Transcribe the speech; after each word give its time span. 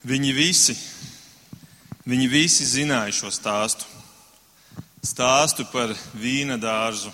Viņi 0.00 0.30
visi, 0.32 0.72
viņi 2.08 2.26
visi 2.32 2.64
zināja 2.64 3.12
šo 3.12 3.28
stāstu. 3.28 3.84
Stāstu 5.04 5.66
par 5.68 5.92
vīna 6.16 6.56
dārzu 6.56 7.10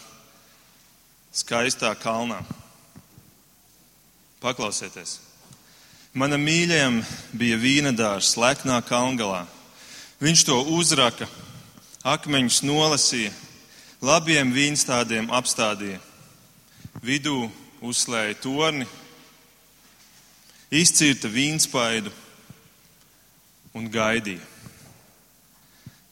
skaistā 1.34 1.90
kalnā. 1.98 2.38
Paklausieties! 4.38 5.16
Mana 6.14 6.38
mīļajam 6.38 7.00
bija 7.34 7.56
vīna 7.58 7.90
dārzs 7.90 8.36
Leknā 8.38 8.78
kalngalā. 8.86 9.42
Viņš 10.22 10.44
to 10.46 10.60
uzraka, 10.78 11.26
akmeņus 12.06 12.60
nolasīja, 12.62 13.32
labiem 13.98 14.52
vīnstādiem 14.54 15.26
apstādīja. 15.34 15.98
Vidū 17.02 17.50
uzslēja 17.82 18.38
torni, 18.46 18.86
izcirta 20.70 21.26
vīnspaidu 21.28 22.14
un 23.76 23.88
gaidīja. 23.92 24.44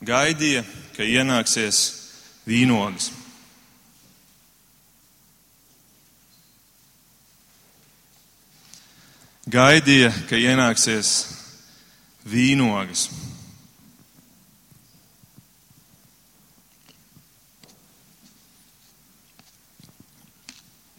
Gaidīja, 0.04 0.64
ka 0.96 1.04
ienāksies 1.08 1.78
vīnogas. 2.44 3.08
Gaidīja, 9.48 10.10
ka 10.28 10.36
ienāksies 10.40 11.14
vīnogas. 12.28 13.08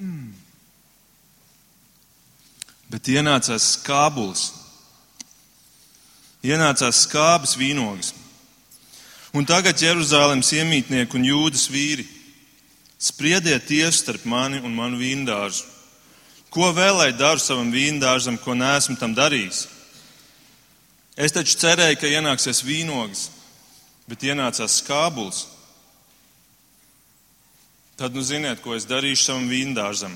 Mm. 0.01 0.33
Bet 2.89 3.13
ienācās 3.13 3.73
skābulis. 3.77 4.54
Ienācās 6.45 7.05
skābas 7.07 7.55
vīnogas. 7.57 8.13
Un 9.35 9.47
tagad 9.49 9.81
Jeruzalemes 9.81 10.51
iemītnieki 10.55 11.17
un 11.17 11.25
jūdas 11.27 11.65
vīri 11.73 12.05
spriediet 13.01 13.65
tiesu 13.67 14.03
starp 14.03 14.27
mani 14.29 14.61
un 14.63 14.75
manu 14.75 14.99
vīndārzu. 15.01 15.65
Ko 16.53 16.69
vēl 16.71 17.01
lai 17.01 17.09
daru 17.11 17.41
savam 17.43 17.73
vīndārzam, 17.73 18.37
ko 18.39 18.53
neesmu 18.55 18.95
tam 18.99 19.15
darījis? 19.17 19.65
Es 21.19 21.35
taču 21.35 21.57
cerēju, 21.59 21.97
ka 21.99 22.11
ienāksies 22.11 22.61
vīnogas, 22.63 23.25
bet 24.07 24.23
ienācās 24.23 24.77
skābulis. 24.79 25.45
Tad 27.99 28.15
nu 28.15 28.23
ziniet, 28.23 28.61
ko 28.63 28.75
es 28.75 28.87
darīšu 28.87 29.23
savam 29.23 29.49
vīndārzam. 29.51 30.15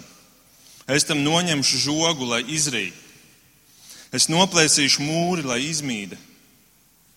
Es 0.88 1.08
tam 1.08 1.24
noņemšu 1.24 1.84
žogu, 1.90 2.28
lai 2.28 2.44
izrītu. 2.48 3.09
Es 4.16 4.26
noplēsīšu 4.30 5.06
mūri, 5.06 5.46
lai 5.46 5.60
izmīda. 5.68 6.18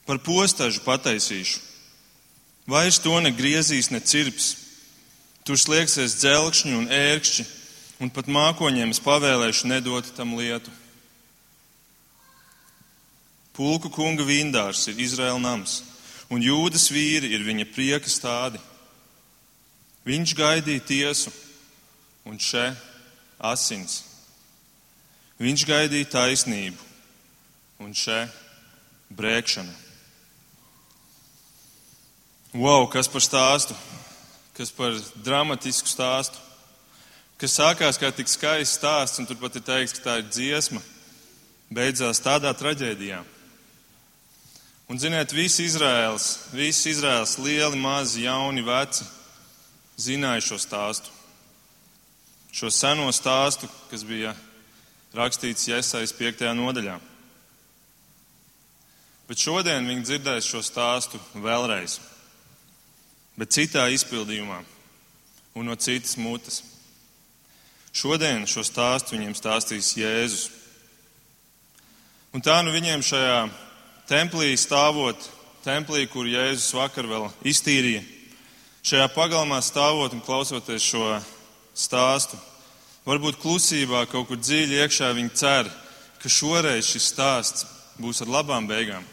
Par 0.05 0.19
postažu 0.21 0.83
pataisīšu. 0.85 1.61
Vairs 2.69 3.01
to 3.03 3.15
negriezīs, 3.23 3.91
ne 3.91 4.01
cirps. 4.01 4.57
Tur 5.43 5.59
slēgsies 5.59 6.19
dzelkšņi 6.21 6.77
un 6.79 6.91
ērkšķi, 6.93 7.47
un 8.05 8.11
pat 8.15 8.29
mākoņiem 8.31 8.93
es 8.95 9.01
pavēlēšu 9.03 9.71
nedot 9.71 10.13
tam 10.15 10.37
lietu. 10.39 10.71
Pulku 13.53 13.91
kunga 13.93 14.25
vīndārs 14.25 14.87
ir 14.89 15.01
Izraēla 15.03 15.41
nams, 15.43 15.81
un 16.33 16.45
jūdas 16.45 16.87
vīri 16.95 17.35
ir 17.35 17.43
viņa 17.45 17.67
prieka 17.75 18.09
stādi. 18.09 18.61
Viņš 20.07 20.37
gaidīja 20.39 20.87
tiesu, 20.87 21.33
un 22.27 22.39
še 22.41 22.71
asins. 23.39 24.12
Viņš 25.43 25.63
gaidīja 25.67 26.07
taisnību, 26.13 26.79
un 27.83 27.95
še 27.99 28.29
brēkšana. 29.11 29.73
Wow, 32.53 32.87
kas 32.93 33.09
par 33.11 33.25
stāstu, 33.25 33.75
kas 34.55 34.71
par 34.77 34.95
dramatisku 35.25 35.91
stāstu, 35.91 36.39
kas 37.41 37.57
sākās 37.59 37.99
kā 37.99 38.13
tik 38.15 38.31
skaists 38.31 38.77
stāsts, 38.79 39.19
un 39.19 39.27
turpat 39.27 39.59
ir 39.59 39.65
teikts, 39.67 39.97
ka 39.97 40.05
tā 40.05 40.15
ir 40.21 40.29
dziesma, 40.29 40.83
beidzās 41.75 42.23
tādā 42.23 42.53
traģēdijā. 42.55 43.19
Un, 44.93 45.01
ziniet, 45.01 45.35
visi 45.35 45.67
Izraels, 45.67 46.37
visi 46.53 46.93
Izraels, 46.93 47.35
lieli, 47.41 47.83
mazi, 47.83 48.29
jauni, 48.29 48.63
veci, 48.63 49.09
zināja 49.99 50.47
šo 50.53 50.61
stāstu. 50.61 51.11
Šo 52.53 52.71
seno 52.71 53.11
stāstu, 53.17 53.67
kas 53.91 54.05
bija 54.07 54.37
rakstīts 55.17 55.69
Iesaijas 55.69 56.15
5. 56.17 56.45
nodaļā. 56.57 56.99
Bet 59.29 59.41
šodien 59.41 59.87
viņi 59.89 60.05
dzirdēs 60.07 60.49
šo 60.49 60.61
stāstu 60.65 61.21
vēlreiz, 61.41 61.99
bet 63.39 63.53
citā 63.55 63.87
izpildījumā 63.93 64.59
un 65.57 65.69
no 65.69 65.77
citas 65.77 66.17
mutes. 66.21 66.63
Šodien 67.93 68.47
šo 68.49 68.65
stāstu 68.65 69.17
viņiem 69.17 69.37
stāstīs 69.37 69.93
Jēzus. 70.01 70.49
Un 72.33 72.41
tā 72.41 72.59
nu 72.65 72.73
viņiem 72.73 73.05
šajā 73.05 73.41
templī 74.09 74.55
stāvot, 74.57 75.17
templī, 75.65 76.07
kur 76.09 76.25
Jēzus 76.29 76.73
vakar 76.73 77.09
vēl 77.09 77.29
iztīrīja, 77.45 78.01
šajā 78.83 79.11
pagalmā 79.13 79.61
stāvot 79.65 80.17
un 80.17 80.25
klausoties 80.25 80.89
šo 80.89 81.05
stāstu, 81.77 82.41
varbūt 83.07 83.41
klusībā 83.43 84.05
kaut 84.11 84.29
kur 84.29 84.39
dziļi 84.39 84.83
iekšā 84.83 85.11
viņi 85.17 85.35
cer, 85.39 85.71
ka 86.23 86.31
šoreiz 86.31 86.87
šis 86.87 87.11
stāsts 87.13 87.67
būs 88.01 88.23
ar 88.23 88.31
labām 88.31 88.69
beigām. 88.71 89.05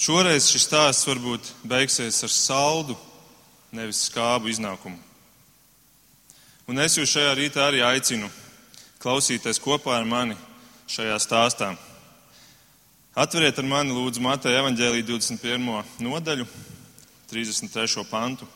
Šoreiz 0.00 0.48
šis 0.50 0.66
stāsts 0.66 1.06
varbūt 1.06 1.52
beigsies 1.62 2.22
ar 2.26 2.32
saldu, 2.32 2.96
nevis 3.74 4.06
skābu 4.08 4.50
iznākumu. 4.50 4.98
Un 6.66 6.80
es 6.80 6.96
jūs 6.96 7.12
šajā 7.12 7.34
rītā 7.38 7.68
arī 7.68 7.82
aicinu 7.84 8.30
klausīties 9.02 9.60
kopā 9.62 9.98
ar 9.98 10.06
mani 10.08 10.36
šajā 10.90 11.18
stāstā. 11.20 11.74
Atveriet 13.14 13.58
ar 13.60 13.66
mani, 13.68 13.94
lūdzu, 13.94 14.22
Mateja 14.24 14.58
evaņģēlī 14.64 15.04
21. 15.06 15.84
nodaļu, 16.02 16.46
33. 17.30 18.02
pantu. 18.10 18.48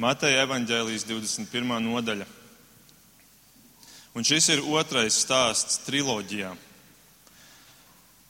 Mateja 0.00 0.46
evaņģēlijas 0.46 1.04
21. 1.10 1.74
nodaļa. 1.84 2.28
Un 4.12 4.26
šis 4.28 4.50
ir 4.52 4.60
otrais 4.68 5.16
stāsts 5.24 5.78
triloģijā. 5.86 6.50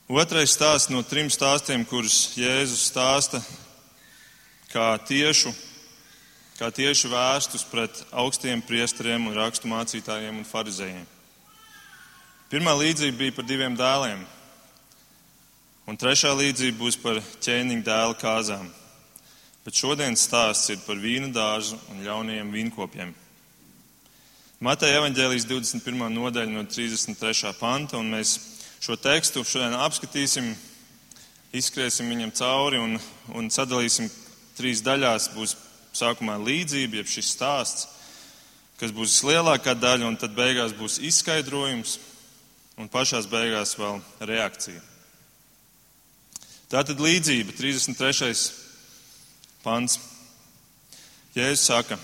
Otrais 0.07 0.53
stāsts 0.55 0.91
no 0.93 1.01
trim 1.03 1.27
stāstiem, 1.31 1.83
kurus 1.87 2.37
Jēzus 2.39 2.85
stāsta 2.87 3.41
kā 4.71 4.93
tiešu, 5.07 5.51
kā 6.55 6.69
tieši 6.71 7.11
vērstus 7.11 7.65
pret 7.67 7.99
augstiem 8.11 8.63
priesteriem 8.63 9.27
un 9.27 9.35
rakstu 9.35 9.67
mācītājiem 9.71 10.39
un 10.39 10.47
farizējiem. 10.47 11.09
Pirmā 12.53 12.77
līdzība 12.79 13.17
bija 13.19 13.35
par 13.35 13.47
diviem 13.49 13.75
dēliem, 13.75 14.23
un 15.89 15.99
trešā 15.99 16.31
līdzība 16.37 16.79
būs 16.79 16.99
par 17.01 17.19
ķēniņa 17.43 17.87
dēla 17.89 18.17
kāzām. 18.23 18.71
Bet 19.63 19.79
šodienas 19.79 20.23
stāsts 20.27 20.71
ir 20.71 20.79
par 20.87 20.99
vīna 20.99 21.31
dārzu 21.33 21.79
un 21.91 22.03
ļaunajiem 22.07 22.55
vīnkopiem. 22.55 23.13
Mateja 24.63 25.01
evaņģēlijas 25.01 25.43
21. 25.49 26.05
nodaļa 26.13 26.53
no 26.53 26.61
33. 26.63 27.49
panta, 27.59 27.97
un 27.99 28.13
mēs 28.13 28.29
šo 28.79 28.95
tekstu 28.95 29.41
šodien 29.43 29.73
apskatīsim, 29.75 30.45
izskriesim 31.51 32.07
viņam 32.07 32.29
cauri 32.37 32.77
un, 32.79 32.93
un 33.35 33.49
sadalīsim 33.51 34.07
trīs 34.55 34.79
daļās. 34.85 35.25
Būs 35.35 35.57
sākumā 35.99 36.37
līdzība, 36.39 37.01
jeb 37.01 37.09
šis 37.11 37.31
stāsts, 37.35 37.89
kas 38.79 38.93
būs 38.95 39.17
vislielākā 39.17 39.73
daļa, 39.75 40.07
un 40.07 40.15
tad 40.21 40.31
beigās 40.37 40.71
būs 40.77 40.95
izskaidrojums, 41.09 41.97
un 42.79 42.87
pašās 42.93 43.27
beigās 43.27 43.75
vēl 43.75 43.99
reakcija. 44.29 44.79
Tā 46.71 46.85
tad 46.87 47.03
līdzība, 47.03 47.51
33. 47.59 48.31
pants. 49.65 49.99
Jēzus 51.35 51.67
saka, 51.67 51.99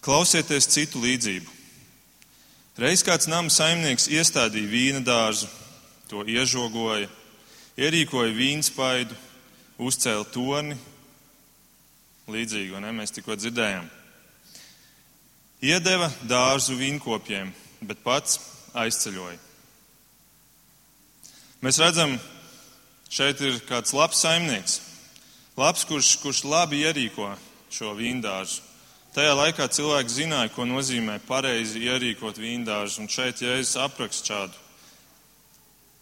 klausieties 0.00 0.70
citu 0.72 1.04
līdzību. 1.04 1.55
Reiz 2.76 3.00
kāds 3.00 3.24
nama 3.24 3.48
saimnieks 3.48 4.04
iestādīja 4.12 4.68
vīna 4.68 4.98
dārzu, 5.00 5.46
to 6.10 6.20
iežogoja, 6.28 7.06
ierīkoja 7.80 8.34
vīnspaidu, 8.36 9.16
uzcēla 9.80 10.26
torni, 10.28 10.76
līdzīgi, 12.28 12.74
un 12.76 12.84
ne, 12.84 12.92
mēs 12.98 13.16
tikko 13.16 13.38
dzirdējām. 13.40 13.88
Iedeva 15.64 16.10
dārzu 16.28 16.76
vīnkopiem, 16.76 17.48
bet 17.80 18.04
pats 18.04 18.42
aizceļoja. 18.76 19.40
Mēs 21.64 21.80
redzam, 21.80 22.12
šeit 23.08 23.40
ir 23.40 23.56
kāds 23.70 23.96
labs 23.96 24.20
saimnieks, 24.20 24.82
labs, 25.56 25.88
kurš, 25.88 26.18
kurš 26.20 26.44
labi 26.44 26.84
ierīko 26.84 27.32
šo 27.72 27.96
vīndārzu. 27.96 28.60
Tajā 29.16 29.32
laikā 29.32 29.64
cilvēki 29.72 30.12
zināja, 30.12 30.52
ko 30.52 30.66
nozīmē 30.68 31.16
pareizi 31.24 31.80
ierīkot 31.88 32.36
vīndārzu, 32.36 33.00
un 33.00 33.08
šeit 33.08 33.40
Jēzus 33.40 33.78
apraksta 33.80 34.34
šādu 34.34 34.66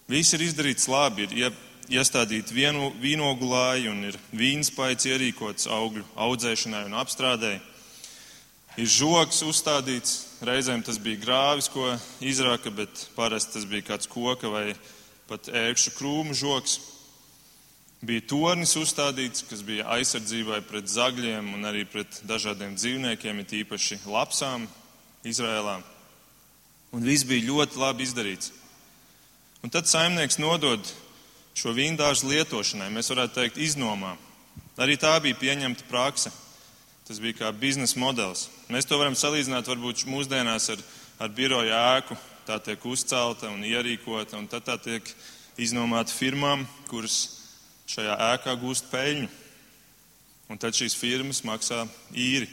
Viss 0.04 0.34
ir 0.36 0.42
izdarīts 0.44 0.84
labi, 0.84 1.24
ir 1.24 1.54
iestādīti 1.88 2.52
vienu, 2.52 2.90
vīnogulāji 3.00 3.88
un 3.88 4.02
ir 4.10 4.18
vīnspaids 4.36 5.06
ierīkots 5.08 5.70
augļu 5.72 6.04
audzēšanai 6.26 6.82
un 6.90 6.96
apstrādēji. 7.00 7.62
Ir 8.82 8.90
žoks 8.90 9.40
uzstādīts, 9.46 10.18
reizēm 10.44 10.82
tas 10.84 10.98
bija 11.00 11.22
grāvis, 11.22 11.70
ko 11.72 11.86
izraka, 12.20 12.68
bet 12.68 13.06
parasti 13.16 13.56
tas 13.56 13.64
bija 13.70 13.86
kāds 13.94 14.10
koka 14.12 14.50
vai 14.52 14.66
pat 15.30 15.48
ērkšķu 15.48 15.94
krūmu 15.96 16.36
žoks. 16.36 16.76
Bija 18.04 18.20
tornis 18.28 18.74
uzstādīts, 18.76 19.46
kas 19.48 19.62
bija 19.64 19.86
aizsardzībai 19.94 20.58
pret 20.68 20.90
zagļiem 20.92 21.54
un 21.56 21.64
arī 21.64 21.86
pret 21.88 22.18
dažādiem 22.28 22.74
dzīvniekiem, 22.76 23.38
it 23.40 23.54
īpaši 23.62 24.02
lapsām 24.04 24.66
Izrēlā. 25.24 25.78
Un 26.92 27.06
viss 27.06 27.24
bija 27.24 27.46
ļoti 27.48 27.80
labi 27.80 28.04
izdarīts. 28.04 28.50
Un 29.64 29.72
tad 29.72 29.88
saimnieks 29.88 30.36
nodod 30.42 30.84
šo 31.56 31.72
vīndāžu 31.72 32.28
lietošanai, 32.28 32.90
mēs 32.92 33.08
varētu 33.08 33.38
teikt, 33.38 33.60
iznomā. 33.62 34.18
Arī 34.76 34.98
tā 35.00 35.14
bija 35.24 35.38
pieņemta 35.40 35.86
praksa. 35.88 36.32
Tas 37.08 37.20
bija 37.20 37.38
kā 37.38 37.52
biznesa 37.56 38.00
modelis. 38.00 38.48
Mēs 38.72 38.88
to 38.88 38.98
varam 39.00 39.16
salīdzināt 39.16 39.68
varbūt 39.68 40.04
mūsdienās 40.08 40.70
ar, 40.72 40.84
ar 41.24 41.32
biroja 41.32 41.80
ēku. 41.94 42.16
Tā 42.44 42.58
tiek 42.60 42.84
uzcelta 42.84 43.48
un 43.48 43.64
ierīkota, 43.64 44.36
un 44.36 44.48
tad 44.48 44.66
tā 44.68 44.76
tiek 44.80 45.08
iznomāta 45.60 46.12
firmām, 46.12 46.66
kuras 46.90 47.33
šajā 47.90 48.18
ēkā 48.32 48.54
gūst 48.60 48.90
peļņu. 48.92 49.30
Un 50.52 50.60
tad 50.60 50.76
šīs 50.76 50.96
firmas 50.98 51.40
maksā 51.46 51.84
īri. 52.12 52.48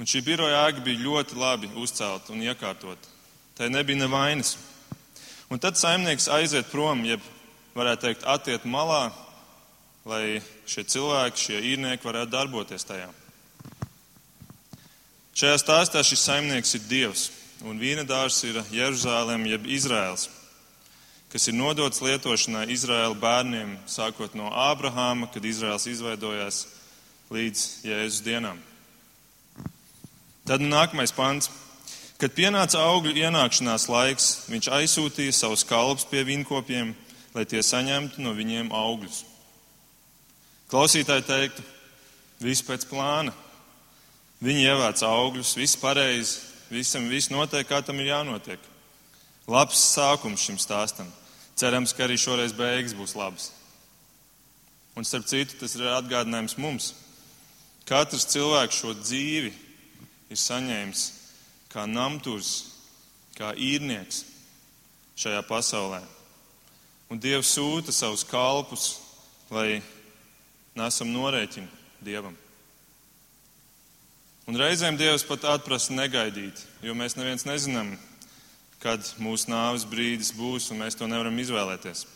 Un 0.00 0.08
šī 0.08 0.22
biroja 0.24 0.64
ēka 0.66 0.82
bija 0.84 1.02
ļoti 1.04 1.36
labi 1.36 1.68
uzcelta 1.76 2.32
un 2.32 2.40
iekārtota. 2.42 3.10
Tai 3.58 3.68
nebija 3.68 4.00
nevainas. 4.00 4.56
Un 5.52 5.60
tad 5.60 5.76
saimnieks 5.76 6.30
aiziet 6.32 6.70
prom, 6.72 7.04
jeb 7.04 7.20
varētu 7.76 8.06
teikt, 8.06 8.24
attiet 8.24 8.64
malā, 8.64 9.10
lai 10.08 10.40
šie 10.70 10.86
cilvēki, 10.88 11.44
šie 11.44 11.60
īrnieki 11.74 12.06
varētu 12.06 12.32
darboties 12.32 12.86
tajā. 12.88 13.10
Šajā 15.36 15.60
stāstā 15.60 16.02
šis 16.06 16.24
saimnieks 16.24 16.74
ir 16.78 16.86
Dievs, 16.88 17.28
un 17.66 17.78
vīna 17.80 18.06
dārzs 18.08 18.40
ir 18.48 18.62
Jeruzālēm 18.72 19.44
jeb 19.50 19.68
Izraels, 19.68 20.30
kas 21.30 21.46
ir 21.46 21.54
nodots 21.54 22.02
lietošanai 22.02 22.66
Izraēla 22.74 23.14
bērniem, 23.20 23.76
sākot 23.86 24.34
no 24.34 24.50
Ābrahāma, 24.50 25.28
kad 25.30 25.44
Izraels 25.46 25.86
izveidojās 25.86 26.64
līdz 27.30 27.66
Jēzus 27.86 28.24
dienām. 28.26 28.58
Tad 30.46 30.64
nākamais 30.64 31.14
pants. 31.14 31.50
Kad 32.20 32.34
pienāca 32.36 32.82
augļu 32.84 33.14
ienākšanās 33.16 33.86
laiks, 33.88 34.26
viņš 34.50 34.66
aizsūtīja 34.76 35.32
savus 35.32 35.62
kalpus 35.64 36.04
pie 36.10 36.20
vīnkopiem, 36.28 36.90
lai 37.32 37.44
tie 37.48 37.62
saņemtu 37.64 38.20
no 38.20 38.34
viņiem 38.36 38.68
augļus. 38.76 39.22
Klausītāji 40.68 41.24
teiktu, 41.30 41.64
viss 42.44 42.66
pēc 42.66 42.84
plāna. 42.90 43.32
Viņi 44.44 44.66
ievāc 44.68 45.00
augļus, 45.06 45.54
viss 45.56 45.78
pareizi, 45.80 46.42
visam 46.72 47.08
viss 47.08 47.32
notiek, 47.32 47.64
kā 47.68 47.80
tam 47.84 48.02
ir 48.02 48.10
jānotiek. 48.10 48.60
Labs 49.48 49.80
sākums 49.94 50.44
šim 50.44 50.60
stāstam. 50.60 51.08
Cerams, 51.60 51.92
ka 51.92 52.06
arī 52.06 52.16
šoreiz 52.16 52.54
beigas 52.56 52.96
būs 52.96 53.12
labas. 53.18 53.50
Un 54.96 55.04
starp 55.04 55.26
citu, 55.28 55.58
tas 55.60 55.76
ir 55.76 55.84
atgādinājums 55.92 56.56
mums. 56.56 56.92
Katrs 57.88 58.24
cilvēks 58.32 58.80
šo 58.80 58.94
dzīvi 58.96 59.52
ir 60.30 60.40
saņēmis 60.40 61.04
kā 61.70 61.84
namturs, 61.90 62.50
kā 63.36 63.52
īrnieks 63.54 64.24
šajā 65.20 65.42
pasaulē. 65.48 66.00
Un 67.10 67.20
Dievs 67.20 67.52
sūta 67.56 67.92
savus 67.92 68.24
kalpus, 68.24 68.94
lai 69.50 69.82
nesam 70.78 71.10
norēķini 71.12 71.68
Dievam. 72.00 72.36
Un 74.48 74.58
reizēm 74.58 74.96
Dievs 74.98 75.26
pat 75.28 75.44
atprasa 75.52 75.94
negaidīt, 75.94 76.64
jo 76.82 76.94
mēs 76.96 77.18
neviens 77.18 77.44
nezinām, 77.46 77.92
kad 78.80 79.04
mūsu 79.20 79.50
nāves 79.52 79.84
brīdis 79.88 80.32
būs, 80.36 80.70
un 80.72 80.80
mēs 80.80 80.96
to 80.96 81.08
nevaram 81.10 81.36
izvēlēties. 81.38 82.06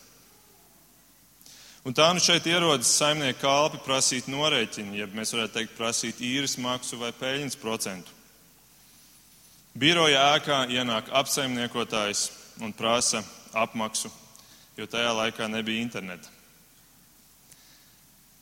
Un 1.85 1.93
tā 1.93 2.07
nu 2.17 2.23
šeit 2.25 2.47
ierodas 2.49 2.95
saimnieka 2.97 3.43
kalpi 3.43 3.83
prasīt 3.85 4.29
norēķinu, 4.33 4.97
ja 4.97 5.09
mēs 5.13 5.35
varētu 5.37 5.59
teikt, 5.59 5.75
prasīt 5.77 6.23
īres 6.25 6.57
maksu 6.57 6.97
vai 6.97 7.11
peļņas 7.13 7.59
procentu. 7.61 8.15
Biroja 9.77 10.23
ēkā 10.37 10.63
ienāk 10.73 11.11
apsaimniekotājs 11.13 12.29
un 12.65 12.73
prasa 12.73 13.21
apmaksu, 13.53 14.09
jo 14.79 14.87
tajā 14.89 15.11
laikā 15.19 15.51
nebija 15.51 15.83
interneta. 15.85 16.31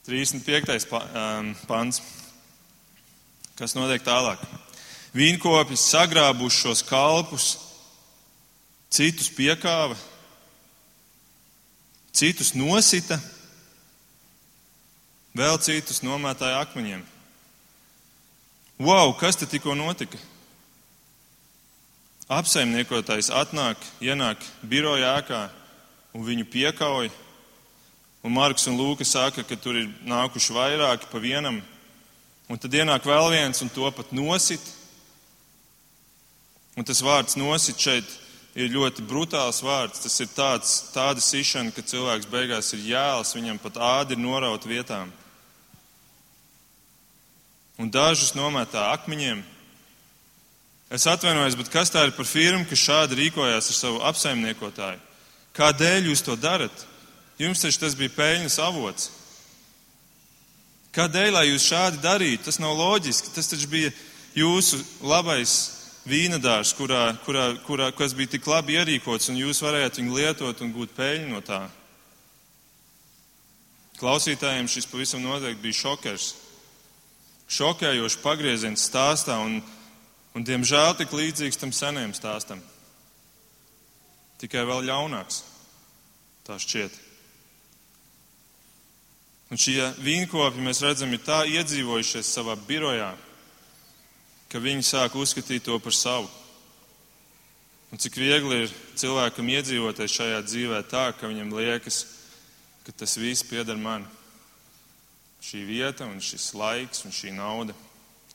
35. 0.06 0.86
Um, 0.92 1.52
pants. 1.66 2.02
Kas 3.58 3.75
notiek 3.78 4.02
tālāk? 4.06 4.40
Vīnkopis 5.14 5.82
sagrābuši 5.92 6.62
šos 6.64 6.82
kalpus, 6.86 7.50
citus 8.92 9.30
piekāva, 9.32 9.96
citus 12.12 12.52
nosita, 12.54 13.16
vēl 15.36 15.56
citus 15.64 16.02
nomētāja 16.04 16.60
akmeņiem. 16.66 17.06
Wow, 18.82 19.14
kas 19.16 19.38
te 19.38 19.48
tikko 19.48 19.74
notika? 19.78 20.20
apsaimniekotājs 22.32 23.30
atnāk, 23.34 23.80
ienāk 24.00 24.40
biroja 24.68 25.16
ēkā 25.20 25.42
un 26.16 26.24
viņu 26.26 26.46
piekauj. 26.52 27.10
Un 28.22 28.34
Marks 28.36 28.68
un 28.70 28.76
Lūka 28.78 29.04
saka, 29.04 29.42
ka 29.42 29.56
tur 29.58 29.80
ir 29.80 29.88
nākuši 30.06 30.54
vairāki 30.54 31.08
pa 31.10 31.18
vienam. 31.18 31.58
Un 32.46 32.60
tad 32.60 32.74
ienāk 32.74 33.06
vēl 33.08 33.32
viens 33.32 33.62
un 33.64 33.70
to 33.72 33.88
pat 33.90 34.12
nosit. 34.14 34.62
Un 36.78 36.86
tas 36.86 37.02
vārds 37.02 37.34
nosit 37.36 37.80
šeit 37.82 38.06
ir 38.54 38.72
ļoti 38.72 39.04
brutāls 39.08 39.62
vārds. 39.64 40.02
Tas 40.04 40.19
ir 40.20 40.32
tāds, 40.34 40.75
tāda 40.94 41.22
sišana, 41.25 41.72
ka 41.72 41.84
cilvēks 41.87 42.28
beigās 42.32 42.72
ir 42.76 42.84
jēls, 42.93 43.34
viņam 43.37 43.60
pat 43.62 43.81
ādi 43.81 44.16
ir 44.16 44.22
noraut 44.25 44.66
vietām. 44.69 45.12
Un 47.81 47.88
dažus 47.90 48.34
nometā 48.37 48.90
akmeņiem, 48.93 49.43
Es 50.93 51.06
atvainojos, 51.08 51.54
bet 51.56 51.70
kas 51.72 51.88
tā 51.88 52.02
ir 52.04 52.10
par 52.12 52.26
firmu, 52.28 52.66
kas 52.69 52.82
šādi 52.84 53.16
rīkojās 53.16 53.70
ar 53.72 53.76
savu 53.78 54.00
apsaimniekotāju? 54.10 54.99
Kādēļ 55.56 56.10
jūs 56.10 56.20
to 56.26 56.37
darat? 56.37 56.84
Jums 57.40 57.64
taču 57.64 57.81
tas 57.81 57.96
bija 57.96 58.12
peļņas 58.12 58.59
avots. 58.61 59.09
Kādēļ, 60.92 61.30
lai 61.32 61.47
jūs 61.49 61.64
šādi 61.64 62.02
darītu? 62.04 62.44
Tas 62.44 62.61
nav 62.61 62.76
loģiski. 62.76 63.32
Tas 63.32 63.49
taču 63.49 63.71
bija 63.73 63.88
jūsu 64.37 64.82
labais 65.00 65.54
vīnadārs, 66.09 66.73
kurā, 66.78 67.12
kurā, 67.26 67.52
kurā, 67.66 67.90
kas 67.97 68.14
bija 68.18 68.35
tik 68.35 68.47
labi 68.50 68.78
ierīkots, 68.80 69.30
un 69.32 69.38
jūs 69.40 69.62
varējāt 69.62 70.00
viņu 70.00 70.16
lietot 70.18 70.64
un 70.64 70.73
gūt 70.75 70.97
peļņu 70.97 71.30
no 71.30 71.42
tā. 71.47 71.61
Klausītājiem 74.00 74.71
šis 74.71 74.88
pavisam 74.90 75.23
noteikti 75.23 75.62
bija 75.62 75.80
šokers. 75.85 76.32
Šokējošs 77.52 78.18
pagrieziens 78.25 78.88
stāstā, 78.88 79.37
un 79.44 79.61
Un, 80.32 80.44
diemžēl, 80.49 80.94
tik 80.97 81.12
līdzīgs 81.12 81.61
tam 81.61 81.73
senajam 81.76 82.14
stāstam. 82.16 82.61
Tikai 84.40 84.64
vēl 84.68 84.87
ļaunāks. 84.88 85.42
Tā 86.47 86.56
šķiet. 86.61 86.94
Un 89.52 89.61
šie 89.61 89.90
vīnkopi, 90.00 90.64
mēs 90.64 90.80
redzam, 90.80 91.12
ir 91.12 91.21
tā 91.26 91.42
iedzīvojušies 91.44 92.30
savā 92.32 92.56
birojā, 92.56 93.11
ka 94.52 94.61
viņi 94.61 94.85
sāk 94.85 95.16
uzskatīt 95.16 95.64
to 95.64 95.78
par 95.80 95.94
savu. 95.97 96.28
Un 97.92 98.00
cik 98.00 98.18
viegli 98.21 98.62
ir 98.64 98.75
cilvēkam 99.00 99.49
iedzīvoties 99.52 100.12
šajā 100.12 100.40
dzīvē 100.44 100.80
tā, 100.88 101.06
ka 101.16 101.28
viņam 101.28 101.54
liekas, 101.56 102.02
ka 102.85 102.92
tas 103.02 103.16
viss 103.21 103.44
pieder 103.49 103.76
man. 103.80 104.04
Šī 105.42 105.64
vieta 105.66 106.06
un 106.06 106.21
šis 106.23 106.52
laiks 106.54 107.04
un 107.09 107.12
šī 107.12 107.32
nauda, 107.37 107.75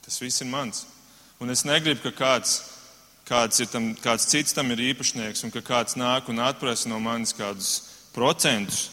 tas 0.06 0.18
viss 0.22 0.42
ir 0.42 0.50
mans. 0.50 0.86
Un 1.42 1.54
es 1.54 1.64
negribu, 1.66 2.02
ka 2.08 2.12
kāds, 2.18 2.60
kāds, 3.30 3.62
tam, 3.72 3.92
kāds 4.02 4.26
cits 4.30 4.58
tam 4.58 4.74
ir 4.74 4.82
īpašnieks 4.92 5.46
un 5.46 5.54
ka 5.54 5.62
kāds 5.62 5.98
nāk 5.98 6.30
un 6.34 6.42
atprasa 6.42 6.90
no 6.90 7.00
manis 7.00 7.36
kādus 7.38 7.76
procentus. 8.14 8.88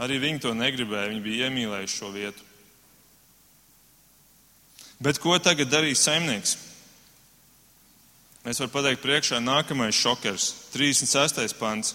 Arī 0.00 0.20
viņi 0.20 0.42
to 0.44 0.52
negribēja, 0.56 1.12
viņi 1.12 1.24
bija 1.24 1.48
iemīlējuši 1.48 2.00
šo 2.00 2.12
vietu. 2.12 2.53
Bet 5.02 5.18
ko 5.22 5.36
tagad 5.42 5.70
darīs 5.72 6.02
saimnieks? 6.04 6.56
Mēs 8.44 8.60
varam 8.60 8.74
pateikt, 8.74 9.02
priekšā 9.02 9.40
nākamais 9.40 9.96
šokers, 9.96 10.50
36. 10.74 11.56
pants. 11.58 11.94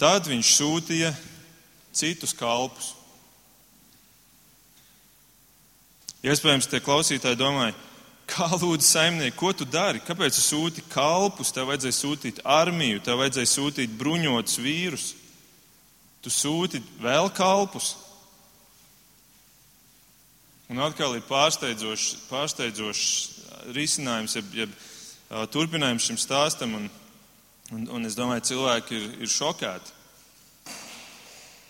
Tad 0.00 0.26
viņš 0.26 0.56
sūtīja 0.56 1.12
citus 1.94 2.34
kalpus. 2.34 2.96
Iespējams, 6.26 6.68
tie 6.70 6.82
klausītāji 6.82 7.38
domāja, 7.38 7.76
Kā 8.32 8.46
lūdzu 8.54 8.86
saimnieki, 8.86 9.36
ko 9.36 9.50
tu 9.52 9.66
dari? 9.68 10.00
Kāpēc 10.00 10.36
tu 10.36 10.42
sūti 10.42 10.84
kalpus? 10.92 11.50
Tev 11.52 11.68
vajadzēja 11.68 11.96
sūtīt 11.98 12.38
armiju, 12.48 13.02
tev 13.04 13.18
vajadzēja 13.20 13.50
sūtīt 13.50 13.96
bruņotus 13.98 14.60
vīrus. 14.62 15.08
Tu 16.22 16.32
sūti 16.32 16.80
vēl 17.02 17.28
kalpus. 17.36 17.96
Un 20.72 20.80
atkal 20.80 21.18
ir 21.18 21.24
pārsteidzošs, 21.28 22.22
pārsteidzošs 22.30 23.08
risinājums, 23.76 24.38
jeb, 24.38 24.54
jeb 24.56 24.76
turpinājums 25.52 26.06
šim 26.08 26.16
stāstam, 26.16 26.72
un, 26.78 26.86
un, 27.76 27.82
un 27.98 28.08
es 28.08 28.16
domāju, 28.16 28.46
cilvēki 28.54 28.96
ir, 28.96 29.04
ir 29.26 29.28
šokēti. 29.28 29.92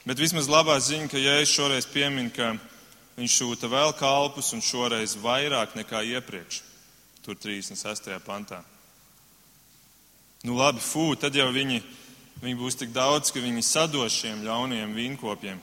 Bet 0.06 0.22
vismaz 0.22 0.46
labā 0.46 0.78
ziņa, 0.78 1.10
ka 1.10 1.18
Jēzus 1.18 1.56
šoreiz 1.56 1.90
piemin, 1.90 2.30
ka 2.30 2.52
viņš 3.18 3.40
sūta 3.40 3.72
vēl 3.74 3.90
kalpus 3.98 4.52
un 4.54 4.62
šoreiz 4.62 5.16
vairāk 5.18 5.74
nekā 5.80 6.04
iepriekš, 6.14 6.62
tur 7.26 7.34
36. 7.42 8.06
pantā. 8.22 8.62
Nu 10.46 10.54
labi, 10.62 10.78
fū, 10.78 11.08
tad 11.18 11.34
jau 11.34 11.50
viņi, 11.50 11.82
viņi 12.38 12.58
būs 12.62 12.78
tik 12.78 12.94
daudz, 12.94 13.34
ka 13.34 13.42
viņi 13.42 13.66
sados 13.66 14.22
šiem 14.22 14.46
ļaunajiem 14.46 14.94
vīnkopiem. 14.94 15.58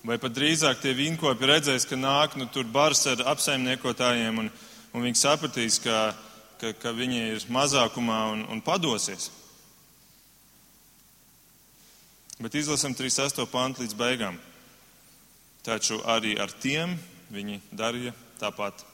Vai 0.00 0.16
pat 0.16 0.32
drīzāk 0.32 0.78
tie 0.80 0.94
vīnkopi 0.96 1.48
redzēs, 1.48 1.84
ka 1.84 1.96
nāk 1.98 2.38
nu, 2.40 2.46
tur 2.48 2.64
bars 2.64 3.04
ar 3.10 3.20
apsaimniekotājiem 3.34 4.38
un, 4.40 4.46
un 4.96 5.04
viņi 5.04 5.20
sapratīs, 5.20 5.76
ka, 5.84 6.14
ka, 6.60 6.72
ka 6.72 6.92
viņi 6.96 7.20
ir 7.34 7.44
mazākumā 7.52 8.20
un, 8.32 8.46
un 8.48 8.62
padosies. 8.64 9.28
Bet 12.40 12.56
izlasam 12.56 12.94
38. 12.96 13.44
pantu 13.52 13.84
līdz 13.84 13.96
beigām. 13.98 14.38
Taču 15.60 15.98
arī 16.08 16.38
ar 16.40 16.48
tiem 16.62 16.94
viņi 17.28 17.58
darīja 17.76 18.14
tāpat. 18.40 18.86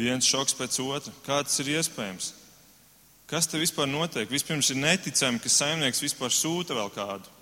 Viens 0.00 0.24
šoks 0.24 0.56
pēc 0.56 0.80
otra. 0.80 1.12
Kā 1.26 1.42
tas 1.44 1.60
ir 1.60 1.74
iespējams? 1.76 2.32
Kas 3.34 3.48
te 3.50 3.58
vispār 3.58 3.88
notiek? 3.90 4.28
Vispirms 4.30 4.68
ir 4.70 4.78
neticami, 4.78 5.40
ka 5.42 5.50
saimnieks 5.50 6.04
vispār 6.04 6.30
sūta 6.30 6.76
vēl 6.76 6.90
kādu. 6.94 7.32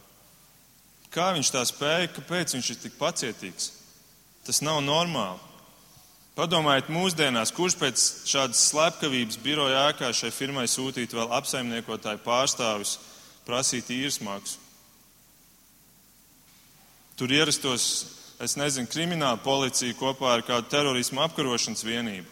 Kā 1.13 1.27
viņš 1.37 1.51
tā 1.53 1.61
spēja, 1.69 2.09
kāpēc 2.15 2.55
viņš 2.57 2.71
ir 2.73 2.79
tik 2.81 2.95
pacietīgs? 2.97 3.67
Tas 4.47 4.63
nav 4.65 4.79
normāli. 4.87 5.37
Padomājiet, 6.33 6.89
mūsdienās, 6.89 7.53
kurš 7.53 7.77
pēc 7.77 8.07
šādas 8.25 8.65
slepkavības 8.71 9.37
biroja 9.45 9.85
ēkā 9.91 10.09
šai 10.17 10.33
firmai 10.33 10.65
sūtītu 10.65 11.19
vēl 11.19 11.37
apsaimniekotāju 11.37 12.25
pārstāvis 12.25 12.97
prasīt 13.45 13.93
īres 13.93 14.23
maksu? 14.25 14.57
Tur 17.21 17.37
ierastos, 17.37 17.91
es 18.41 18.57
nezinu, 18.57 18.89
krimināla 18.89 19.45
policija 19.45 20.01
kopā 20.01 20.39
ar 20.39 20.49
kādu 20.49 20.73
terorismu 20.73 21.21
apkarošanas 21.29 21.85
vienību. 21.85 22.32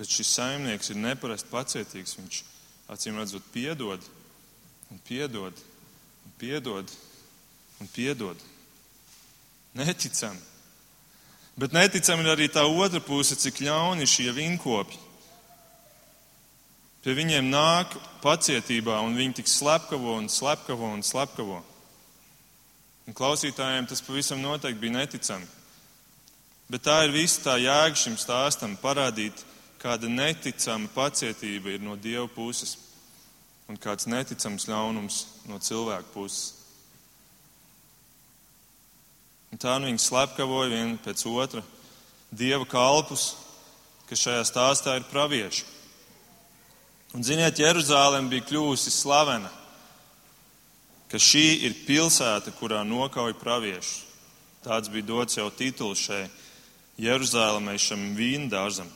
Bet 0.00 0.08
šis 0.08 0.32
saimnieks 0.32 0.94
ir 0.94 0.96
neparasti 0.96 1.52
pacietīgs. 1.52 2.16
Viņš 2.16 2.40
acīm 2.88 3.20
redzot, 3.20 3.44
piedod 3.52 4.00
un 4.90 5.00
piedod 5.04 5.60
un 6.24 6.32
piedod 6.40 6.94
un 7.80 7.90
piedod. 7.92 8.36
Neticami. 9.76 10.40
Bet 11.60 11.74
neticami 11.76 12.24
ir 12.24 12.32
arī 12.32 12.48
tā 12.48 12.64
otra 12.64 13.02
puse, 13.04 13.36
cik 13.36 13.60
ļauni 13.60 14.08
šie 14.08 14.30
vinkopi. 14.32 14.96
Pie 17.04 17.14
viņiem 17.16 17.46
nāk 17.48 17.92
pacietībā, 18.24 18.98
un 19.04 19.16
viņi 19.16 19.40
tik 19.40 19.48
slepkavo 19.48 20.16
un 20.20 20.28
slepkavo 20.28 20.88
un 20.92 21.04
slepkavo. 21.04 21.60
Un 23.08 23.16
klausītājiem 23.16 23.88
tas 23.88 24.04
pavisam 24.04 24.40
noteikti 24.40 24.80
bija 24.80 24.98
neticami. 24.98 25.48
Bet 26.70 26.84
tā 26.86 27.00
ir 27.06 27.14
visa 27.14 27.40
tā 27.44 27.56
jēga 27.60 27.96
šim 27.98 28.16
stāstam- 28.20 28.76
parādīt, 28.84 29.44
kāda 29.80 30.08
neticama 30.12 30.90
pacietība 30.94 31.74
ir 31.74 31.84
no 31.84 31.96
Dieva 31.96 32.28
puses 32.28 32.76
un 33.70 33.78
kāds 33.80 34.08
neticams 34.10 34.66
ļaunums 34.68 35.20
no 35.48 35.60
cilvēka 35.62 36.10
puses. 36.14 36.56
Un 39.50 39.58
tā 39.58 39.76
nu 39.80 39.88
viņi 39.90 40.02
slepkavoja 40.02 40.70
vienu 40.70 40.98
pēc 41.02 41.24
otra 41.30 41.62
Dieva 42.30 42.66
kalpus, 42.68 43.32
kas 44.06 44.22
šajā 44.22 44.42
stāstā 44.46 44.96
ir 44.98 45.06
pravieši. 45.10 45.64
Un, 47.14 47.24
ziniet, 47.26 47.58
Jeruzalem 47.58 48.28
bija 48.30 48.44
kļuvusi 48.46 48.92
slavena, 48.94 49.50
ka 51.10 51.18
šī 51.18 51.64
ir 51.66 51.74
pilsēta, 51.88 52.52
kurā 52.54 52.84
nokauj 52.86 53.34
praviešus. 53.40 54.04
Tāds 54.62 54.92
bija 54.92 55.08
dots 55.08 55.38
jau 55.38 55.48
tituls 55.50 56.04
šai 56.04 56.28
Jeruzalemē, 57.00 57.74
šam 57.80 58.12
vīndārzam. 58.14 58.86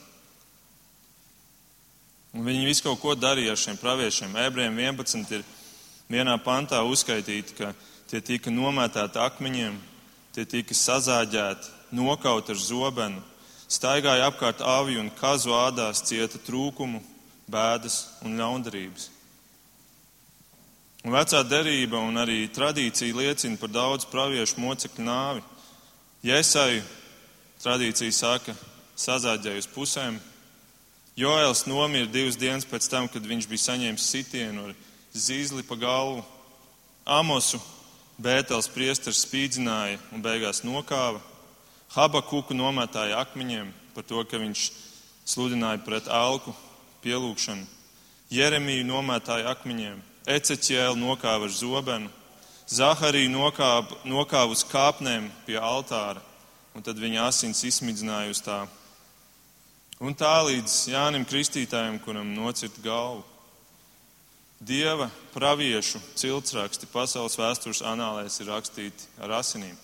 Un 2.35 2.43
viņi 2.43 2.67
visu 2.67 2.83
kaut 2.83 2.99
ko 2.99 3.14
darīja 3.14 3.55
ar 3.55 3.61
šiem 3.61 3.76
praviešiem. 3.79 4.35
Ebrejiem 4.43 4.79
11 4.83 5.37
ir 5.37 5.45
vienā 6.11 6.35
pantā 6.43 6.81
uzskaitīti, 6.83 7.55
ka 7.61 7.71
tie 8.11 8.21
tika 8.21 8.50
nomētāti 8.50 9.21
akmeņiem, 9.23 9.76
tie 10.35 10.45
tika 10.50 10.75
sazāģēti, 10.75 11.71
nokauti 11.95 12.50
ar 12.50 12.59
zobenu, 12.59 13.23
staigāja 13.71 14.26
apkārt 14.33 14.64
aviju 14.67 15.05
un 15.05 15.12
kazu 15.14 15.55
ādās, 15.55 16.03
cieta 16.03 16.43
trūkumu, 16.43 17.00
bēdas 17.47 18.00
un 18.26 18.35
ļaundarības. 18.41 19.09
Un 21.05 21.12
vecā 21.12 21.43
derība 21.45 22.00
un 22.00 22.17
arī 22.17 22.47
tradīcija 22.49 23.14
liecina 23.14 23.61
par 23.61 23.71
daudz 23.71 24.07
praviešu 24.09 24.59
mocekļu 24.59 25.05
nāvi. 25.05 25.43
Jēsai 26.25 26.81
tradīcija 27.61 28.14
saka, 28.17 28.55
sazāģēja 28.97 29.61
uz 29.61 29.69
pusēm. 29.69 30.17
Joēls 31.14 31.62
nomira 31.71 32.09
divas 32.11 32.35
dienas 32.35 32.66
pēc 32.66 32.88
tam, 32.90 33.06
kad 33.06 33.23
viņš 33.23 33.47
bija 33.47 33.62
saņēmis 33.68 34.06
sitienu 34.11 34.64
ar 34.66 34.73
zīzli 35.14 35.62
pa 35.62 35.78
galvu. 35.78 36.25
Amosu 37.06 37.61
Bētels 38.18 38.66
priesters 38.71 39.23
spīdzināja 39.23 40.00
un 40.14 40.23
beigās 40.23 40.64
nokāva. 40.66 41.21
Habakuku 41.94 42.54
nomētāja 42.54 43.21
akmeņiem 43.23 43.71
par 43.94 44.06
to, 44.09 44.23
ka 44.26 44.42
viņš 44.42 44.66
sludināja 45.30 45.83
pret 45.87 46.11
alku 46.11 46.54
pielūgšanu. 47.06 47.66
Jeremiju 48.35 48.87
nomētāja 48.88 49.54
akmeņiem, 49.54 50.02
Eceķēlu 50.26 50.97
nokāva 50.99 51.47
ar 51.47 51.52
zobenu, 51.52 52.11
Zahariju 52.66 53.28
nokāva, 53.30 53.99
nokāva 54.09 54.50
uz 54.50 54.64
kāpnēm 54.66 55.28
pie 55.47 55.59
altāra, 55.61 56.23
un 56.75 56.83
tad 56.83 56.99
viņa 56.99 57.28
asins 57.28 57.61
izsmidzināja 57.68 58.33
uz 58.33 58.40
tā. 58.42 58.64
Un 60.04 60.12
tā 60.12 60.34
līdz 60.44 60.73
Jānim 60.92 61.23
Kristītājam, 61.25 61.94
kuram 62.04 62.34
nocirta 62.37 62.82
galvu. 62.84 63.23
Dieva 64.61 65.06
praviešu 65.32 66.00
ciltsraksti 66.20 66.88
pasaules 66.92 67.38
vēstures 67.40 67.80
anālēs 67.88 68.37
ir 68.42 68.50
rakstīti 68.52 69.06
ar 69.25 69.32
asinīm. 69.38 69.78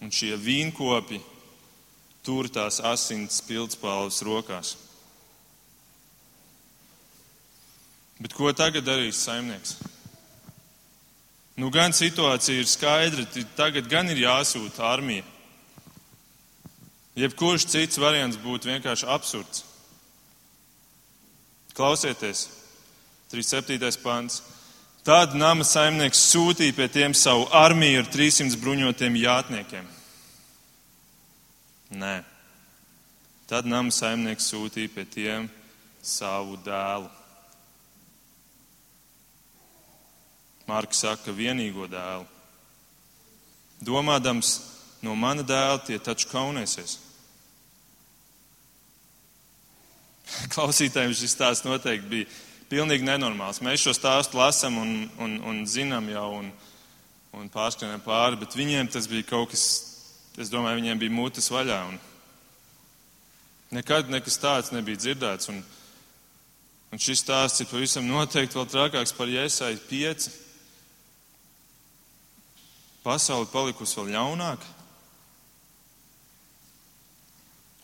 Un 0.00 0.12
šie 0.12 0.38
vīnkopi 0.40 1.20
tur 2.24 2.48
tās 2.48 2.80
asins 2.80 3.42
pildspalvas 3.44 4.22
rokās. 4.24 4.72
Bet 8.20 8.32
ko 8.36 8.54
tagad 8.56 8.88
darīs 8.88 9.20
saimnieks? 9.20 9.76
Nu, 11.60 11.68
gan 11.68 11.92
situācija 11.92 12.56
ir 12.56 12.72
skaidra, 12.72 13.26
tagad 13.56 13.88
gan 13.88 14.08
ir 14.08 14.24
jāsūta 14.24 14.88
armija. 14.88 15.28
Jebkurš 17.20 17.66
cits 17.68 18.00
variants 18.00 18.38
būtu 18.40 18.70
vienkārši 18.70 19.08
absurds. 19.10 19.64
Klausieties, 21.76 22.48
37. 23.32 24.02
pants. 24.02 24.40
Tad 25.04 25.32
nama 25.38 25.64
saimnieks 25.64 26.20
sūtīja 26.32 26.76
pie 26.76 26.88
tiem 26.92 27.14
savu 27.16 27.46
armiju 27.56 28.02
ar 28.02 28.08
300 28.12 28.58
bruņotiem 28.60 29.16
jātniekiem. 29.16 29.86
Nē. 32.00 32.16
Tad 33.48 33.66
nama 33.66 33.90
saimnieks 33.90 34.50
sūtīja 34.52 34.92
pie 34.94 35.06
tiem 35.08 35.48
savu 36.02 36.58
dēlu. 36.64 37.08
Mārks 40.68 41.00
saka, 41.02 41.32
vienīgo 41.34 41.88
dēlu. 41.90 42.28
Domādams, 43.80 44.58
no 45.02 45.16
mana 45.16 45.42
dēla 45.42 45.80
tie 45.86 45.96
taču 45.98 46.28
kaunēsies. 46.30 46.98
Klausītājiem 50.54 51.14
šis 51.16 51.34
stāsts 51.34 51.66
noteikti 51.66 52.10
bija 52.10 52.26
pilnīgi 52.70 53.06
nenormāls. 53.06 53.62
Mēs 53.64 53.82
šo 53.84 53.94
stāstu 53.96 54.38
lasām 54.38 54.78
un, 54.78 54.92
un, 55.18 55.38
un 55.50 55.62
zinām 55.66 56.08
jau 56.12 56.28
un, 56.38 56.50
un 57.36 57.50
pārskrējam 57.52 58.02
pāri, 58.04 58.38
bet 58.40 58.56
viņiem 58.58 58.90
tas 58.92 59.08
bija 59.10 59.26
kaut 59.32 59.50
kas, 59.54 59.64
es 60.38 60.52
domāju, 60.52 60.80
viņiem 60.82 61.02
bija 61.02 61.14
mutes 61.14 61.50
vaļā. 61.50 61.80
Un 61.90 61.98
nekad 63.76 64.10
nekas 64.12 64.38
tāds 64.42 64.72
nebija 64.74 65.02
dzirdēts. 65.02 65.50
Un, 65.52 65.62
un 66.94 67.02
šis 67.02 67.24
stāsts 67.24 67.64
ir 67.64 67.70
pavisam 67.70 68.06
noteikti 68.06 68.58
vēl 68.58 68.70
trakāks 68.70 69.14
par 69.18 69.30
Iesai 69.30 69.74
5 69.90 70.30
pasaule 73.04 73.48
palikusi 73.50 73.98
vēl 73.98 74.14
ļaunāka. 74.14 74.79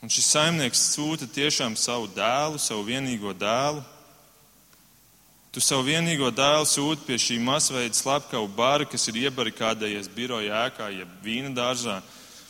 Un 0.07 0.11
šis 0.15 0.29
saimnieks 0.31 0.79
sūta 0.93 1.25
tiešām 1.27 1.73
savu 1.75 2.05
dēlu, 2.15 2.55
savu 2.63 2.85
vienīgo 2.87 3.33
dēlu. 3.35 3.81
Tu 5.51 5.59
savu 5.59 5.83
vienīgo 5.89 6.29
dēlu 6.31 6.63
sūti 6.63 7.03
pie 7.03 7.17
šī 7.19 7.41
masveida 7.43 7.91
slepkavu 7.91 8.47
bara, 8.55 8.87
kas 8.87 9.09
ir 9.11 9.19
iebarikādējies 9.25 10.07
biroja 10.15 10.61
ēkā, 10.69 10.87
jeb 10.95 11.11
vīna 11.27 11.51
dārzā, 11.59 11.97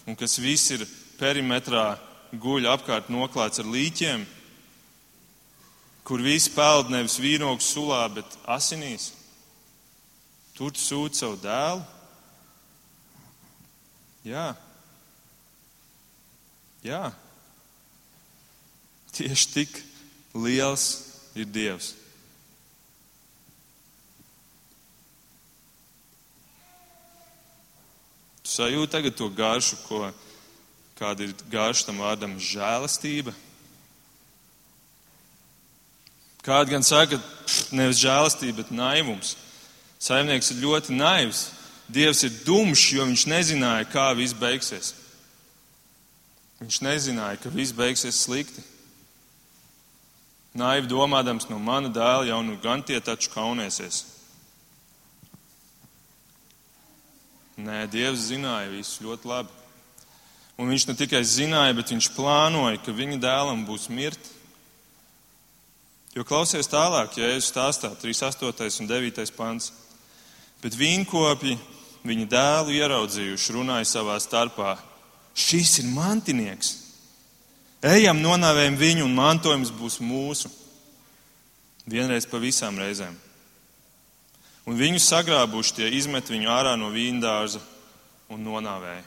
un 0.05 0.13
kas 0.13 0.37
viss 0.37 0.69
ir 0.77 0.85
perimetrā 1.17 1.97
guļ 2.29 2.69
apkārt 2.75 3.09
noklāts 3.09 3.65
ar 3.65 3.73
līķiem, 3.73 4.29
kur 6.05 6.21
viss 6.21 6.53
peld 6.53 6.93
nevis 6.93 7.17
vīnogu 7.17 7.65
sulā, 7.65 8.05
bet 8.21 8.39
asinīs. 8.45 9.15
Tur 10.53 10.77
tu 10.77 10.85
sūti 10.85 11.25
savu 11.25 11.41
dēlu. 11.41 11.87
Jā. 14.29 14.51
Jā. 16.85 17.07
Tieši 19.17 19.47
tik 19.53 19.79
liels 20.37 20.83
ir 21.33 21.47
Dievs. 21.49 21.95
Tu 28.45 28.53
sajūti 28.53 28.91
tagad 28.93 29.17
to 29.17 29.31
garšu, 29.33 29.79
ko, 29.87 30.05
kāda 30.99 31.25
ir 31.25 31.33
garša 31.51 31.89
tam 31.89 32.03
vārdam 32.05 32.37
žēlastība. 32.37 33.33
Kāda 36.45 36.77
gan 36.77 36.85
saka, 36.85 37.17
nevis 37.75 37.99
žēlastība, 37.99 38.61
bet 38.61 38.71
naivums. 38.71 39.33
Saimnieks 39.99 40.53
ir 40.53 40.61
ļoti 40.61 40.95
naivs. 40.95 41.47
Dievs 41.91 42.21
ir 42.27 42.37
dumšs, 42.45 42.93
jo 42.93 43.09
viņš 43.09 43.25
nezināja, 43.31 43.89
kā 43.89 44.11
viss 44.15 44.37
beigsies. 44.37 44.93
Viņš 46.61 46.81
nezināja, 46.85 47.41
ka 47.41 47.51
viss 47.51 47.75
beigsies 47.75 48.21
slikti. 48.23 48.63
Naivi 50.57 50.89
domādams, 50.89 51.45
no 51.51 51.59
mana 51.61 51.91
dēla 51.93 52.25
jau 52.31 52.39
nu 52.45 52.55
gan 52.61 52.81
tie 52.81 52.97
taču 53.03 53.29
kaunēsies. 53.33 54.03
Nē, 57.57 57.83
Dievs 57.89 58.27
zināja 58.29 58.69
visu 58.69 59.05
ļoti 59.05 59.29
labi. 59.29 59.53
Un 60.57 60.71
viņš 60.73 60.87
ne 60.89 60.95
tikai 60.97 61.21
zināja, 61.25 61.75
bet 61.77 61.93
viņš 61.93 62.09
plānoja, 62.15 62.81
ka 62.81 62.93
viņa 62.93 63.19
dēlam 63.21 63.61
būs 63.65 63.85
mirt. 63.93 64.31
Jo 66.17 66.25
klausies 66.25 66.69
tālāk, 66.69 67.13
ja 67.17 67.29
Jēzus 67.29 67.51
stāstā 67.51 67.91
38. 67.93 68.81
un 68.81 68.89
9. 68.89 69.33
pants. 69.37 69.69
Bet 70.63 70.73
vīnkopji 70.73 71.59
viņa 72.07 72.25
dēlu 72.33 72.73
ieraudzījuši, 72.79 73.53
runāja 73.53 73.85
savā 73.85 74.17
starpā: 74.21 74.73
Šis 75.37 75.77
ir 75.83 75.93
mantinieks! 75.93 76.86
Ejam, 77.85 78.17
nonāvējam 78.23 78.77
viņu, 78.79 79.05
un 79.05 79.13
mantojums 79.13 79.69
būs 79.69 79.99
mūsu. 80.01 80.49
Vienreiz 81.87 82.25
pa 82.25 82.39
visām 82.41 82.79
reizēm. 82.81 83.13
Un 84.67 84.75
viņu 84.75 84.99
sagrābuši 84.99 85.75
tie 85.77 85.91
izmet 85.95 86.27
viņu 86.27 86.49
ārā 86.51 86.73
no 86.75 86.89
vīndārza 86.91 87.61
un 88.33 88.41
nonāvēja. 88.43 89.05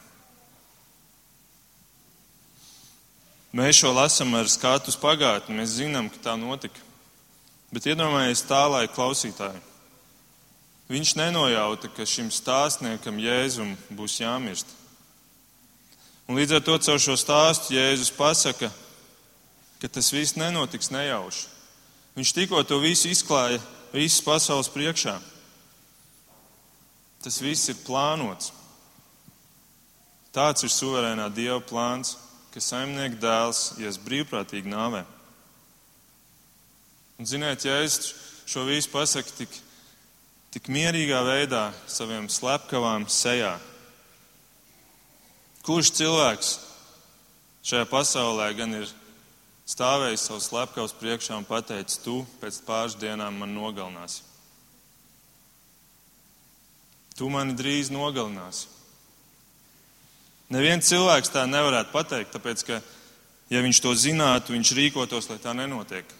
Mēs 3.50 3.80
šo 3.82 3.90
lasām 3.92 4.30
ar 4.38 4.48
skatu 4.48 4.92
uz 4.92 4.96
pagātni, 4.96 5.58
mēs 5.58 5.74
zinām, 5.80 6.06
ka 6.08 6.22
tā 6.30 6.36
notika. 6.38 6.78
Bet 7.74 7.88
iedomājieties 7.90 8.46
tālāk, 8.46 8.94
klausītāji. 8.94 9.58
Viņš 10.90 11.16
nenojauta, 11.18 11.90
ka 11.94 12.06
šim 12.06 12.30
stāstniekam 12.34 13.18
Jēzum 13.22 13.74
būs 13.94 14.20
jāmirst. 14.22 14.70
Un 16.30 16.38
līdz 16.38 16.60
ar 16.60 16.60
to 16.62 16.76
caur 16.78 17.00
šo 17.02 17.16
stāstu 17.18 17.74
Jēzus 17.74 18.12
pasaka, 18.14 18.68
ka 19.82 19.88
tas 19.90 20.12
viss 20.14 20.36
nenotiks 20.38 20.92
nejauši. 20.94 21.48
Viņš 22.14 22.32
tikko 22.36 22.60
to 22.62 22.76
visu 22.78 23.08
izklāja 23.10 23.58
visas 23.90 24.22
pasaules 24.22 24.70
priekšā. 24.70 25.16
Tas 27.26 27.40
viss 27.42 27.72
ir 27.72 27.80
plānots. 27.82 28.52
Tāds 30.30 30.62
ir 30.62 30.70
suverēnā 30.70 31.26
Dieva 31.34 31.58
plāns, 31.66 32.14
ka 32.54 32.62
saimnieka 32.62 33.18
dēls 33.18 33.64
ies 33.82 33.98
brīvprātīgi 33.98 34.70
nāvē. 34.70 35.02
Un, 37.18 37.26
ziniet, 37.26 37.66
ja 37.66 37.80
es 37.82 38.14
šo 38.46 38.68
visu 38.70 38.92
pasaku 38.94 39.34
tik, 39.40 39.58
tik 40.54 40.70
mierīgā 40.70 41.24
veidā 41.26 41.64
saviem 41.90 42.30
slepkavām 42.30 43.10
sejā, 43.10 43.56
Kurš 45.66 45.92
cilvēks 45.98 46.54
šajā 47.68 47.86
pasaulē 47.90 48.48
gan 48.56 48.72
ir 48.78 48.88
stāvējis 49.68 50.24
savus 50.26 50.48
slepkavus 50.48 50.96
priekšā 50.96 51.36
un 51.36 51.46
pateicis, 51.46 52.00
tu 52.00 52.22
pēc 52.40 52.62
pāris 52.66 52.96
dienām 53.00 53.36
man 53.42 53.52
nogalināsi? 53.54 54.22
Tu 57.18 57.28
mani 57.28 57.52
drīz 57.52 57.90
nogalināsi. 57.92 58.70
Neviens 60.50 60.88
cilvēks 60.88 61.30
tā 61.30 61.44
nevarētu 61.46 61.92
pateikt, 61.92 62.32
tāpēc 62.34 62.64
ka, 62.66 62.80
ja 63.52 63.60
viņš 63.62 63.82
to 63.84 63.92
zinātu, 63.94 64.56
viņš 64.56 64.72
rīkotos, 64.78 65.28
lai 65.30 65.38
tā 65.42 65.52
nenotiek. 65.54 66.16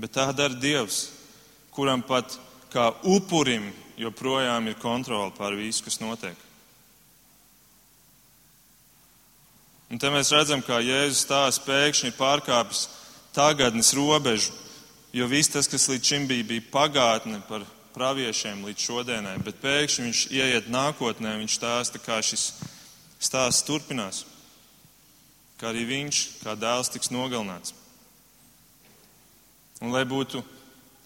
Bet 0.00 0.16
tā 0.16 0.26
dara 0.34 0.56
Dievs, 0.58 1.04
kuram 1.76 2.02
pat 2.02 2.34
kā 2.72 2.88
upurim 3.06 3.68
joprojām 4.00 4.72
ir 4.72 4.80
kontrole 4.82 5.30
pār 5.36 5.54
visu, 5.60 5.84
kas 5.86 6.00
notiek. 6.02 6.43
Un 9.92 10.00
te 10.00 10.10
mēs 10.10 10.32
redzam, 10.32 10.62
kā 10.64 10.78
Jēzus 10.80 11.26
tās 11.28 11.60
pēkšņi 11.64 12.10
ir 12.10 12.16
pārkāpis 12.16 12.86
tagadnes 13.36 13.92
robežu, 13.96 14.54
jo 15.12 15.28
viss 15.28 15.52
tas, 15.52 15.68
kas 15.68 15.88
līdz 15.90 16.10
šim 16.10 16.28
bija, 16.30 16.46
bija 16.48 16.64
pagātne 16.72 17.42
par 17.48 17.66
praviešiem 17.94 18.64
līdz 18.66 18.86
šodienai, 18.88 19.36
bet 19.44 19.60
pēkšņi 19.62 20.06
viņš 20.08 20.22
ieiet 20.34 20.70
nākotnē, 20.72 21.36
viņš 21.42 21.58
stāsta, 21.60 22.00
kā 22.02 22.18
šis 22.24 22.48
stāsts 23.22 23.66
turpinās, 23.68 24.24
kā 25.60 25.70
arī 25.70 25.84
viņš, 25.92 26.24
kā 26.42 26.56
dēls, 26.58 26.90
tiks 26.94 27.12
nogalināts. 27.14 27.76
Un 29.84 29.92
lai 29.92 30.02
būtu, 30.08 30.40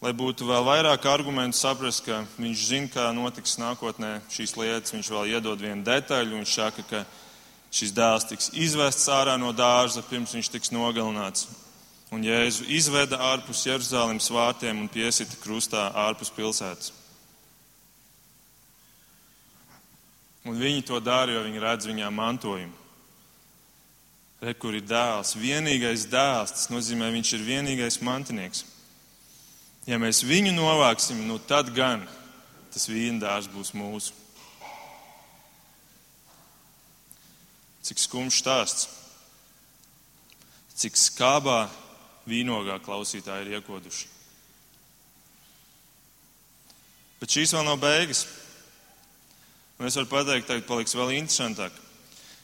lai 0.04 0.14
būtu 0.14 0.46
vēl 0.48 0.64
vairāk 0.64 1.06
argumentu 1.10 1.58
saprast, 1.58 2.04
ka 2.06 2.22
viņš 2.38 2.66
zina, 2.70 2.90
kā 2.94 3.08
notiks 3.16 3.58
nākotnē 3.60 4.20
šīs 4.32 4.54
lietas, 4.56 4.94
viņš 4.94 5.10
vēl 5.12 5.32
iedod 5.34 5.60
vienu 5.60 5.84
detaļu, 5.84 6.38
viņš 6.38 6.54
saka, 6.60 6.84
ka 6.86 7.02
šis 7.74 7.92
dēls 7.96 8.28
tiks 8.28 8.50
izvests 8.56 9.08
ārā 9.12 9.36
no 9.40 9.52
dārza, 9.52 10.04
pirms 10.08 10.34
viņš 10.36 10.52
tiks 10.54 10.72
nogalināts. 10.74 11.48
Un 12.14 12.24
Jēzu 12.24 12.64
izveda 12.72 13.18
ārpus 13.34 13.66
Jeruzalemes 13.66 14.30
vārtiem 14.32 14.80
un 14.80 14.88
piesita 14.88 15.36
krustā 15.42 15.90
ārpus 16.06 16.32
pilsētas. 16.32 16.94
Un 20.48 20.56
viņi 20.56 20.86
to 20.88 21.00
dara, 21.04 21.34
jo 21.34 21.42
viņi 21.44 21.60
redz 21.60 21.88
viņā 21.90 22.08
mantojumu. 22.14 22.72
Re, 24.38 24.54
kur 24.54 24.76
ir 24.78 24.86
dēls, 24.86 25.34
vienīgais 25.36 26.06
dēls, 26.08 26.54
tas 26.54 26.68
nozīmē, 26.70 27.10
viņš 27.12 27.32
ir 27.34 27.44
vienīgais 27.44 27.98
mantinieks. 28.06 28.62
Ja 29.88 29.98
mēs 30.00 30.22
viņu 30.24 30.54
novāksim, 30.54 31.24
nu 31.26 31.40
tad 31.42 31.72
gan 31.74 32.06
tas 32.72 32.86
vīndārs 32.88 33.50
būs 33.50 33.74
mūsu. 33.76 34.14
Cik 37.88 38.02
skumjš 38.02 38.40
stāsts. 38.42 38.88
Cik 40.76 40.98
skābā 41.00 41.62
vīnogā 42.28 42.76
klausītāji 42.84 43.46
ir 43.46 43.58
iekoduši. 43.58 44.10
Bet 47.18 47.32
šīs 47.32 47.54
vēl 47.56 47.64
nav 47.66 47.80
beigas. 47.82 48.26
Un 49.78 49.88
es 49.88 49.96
varu 49.96 50.10
pateikt, 50.10 50.50
ka 50.50 50.58
paliks 50.68 50.94
vēl 50.98 51.16
interesantāk. 51.16 51.72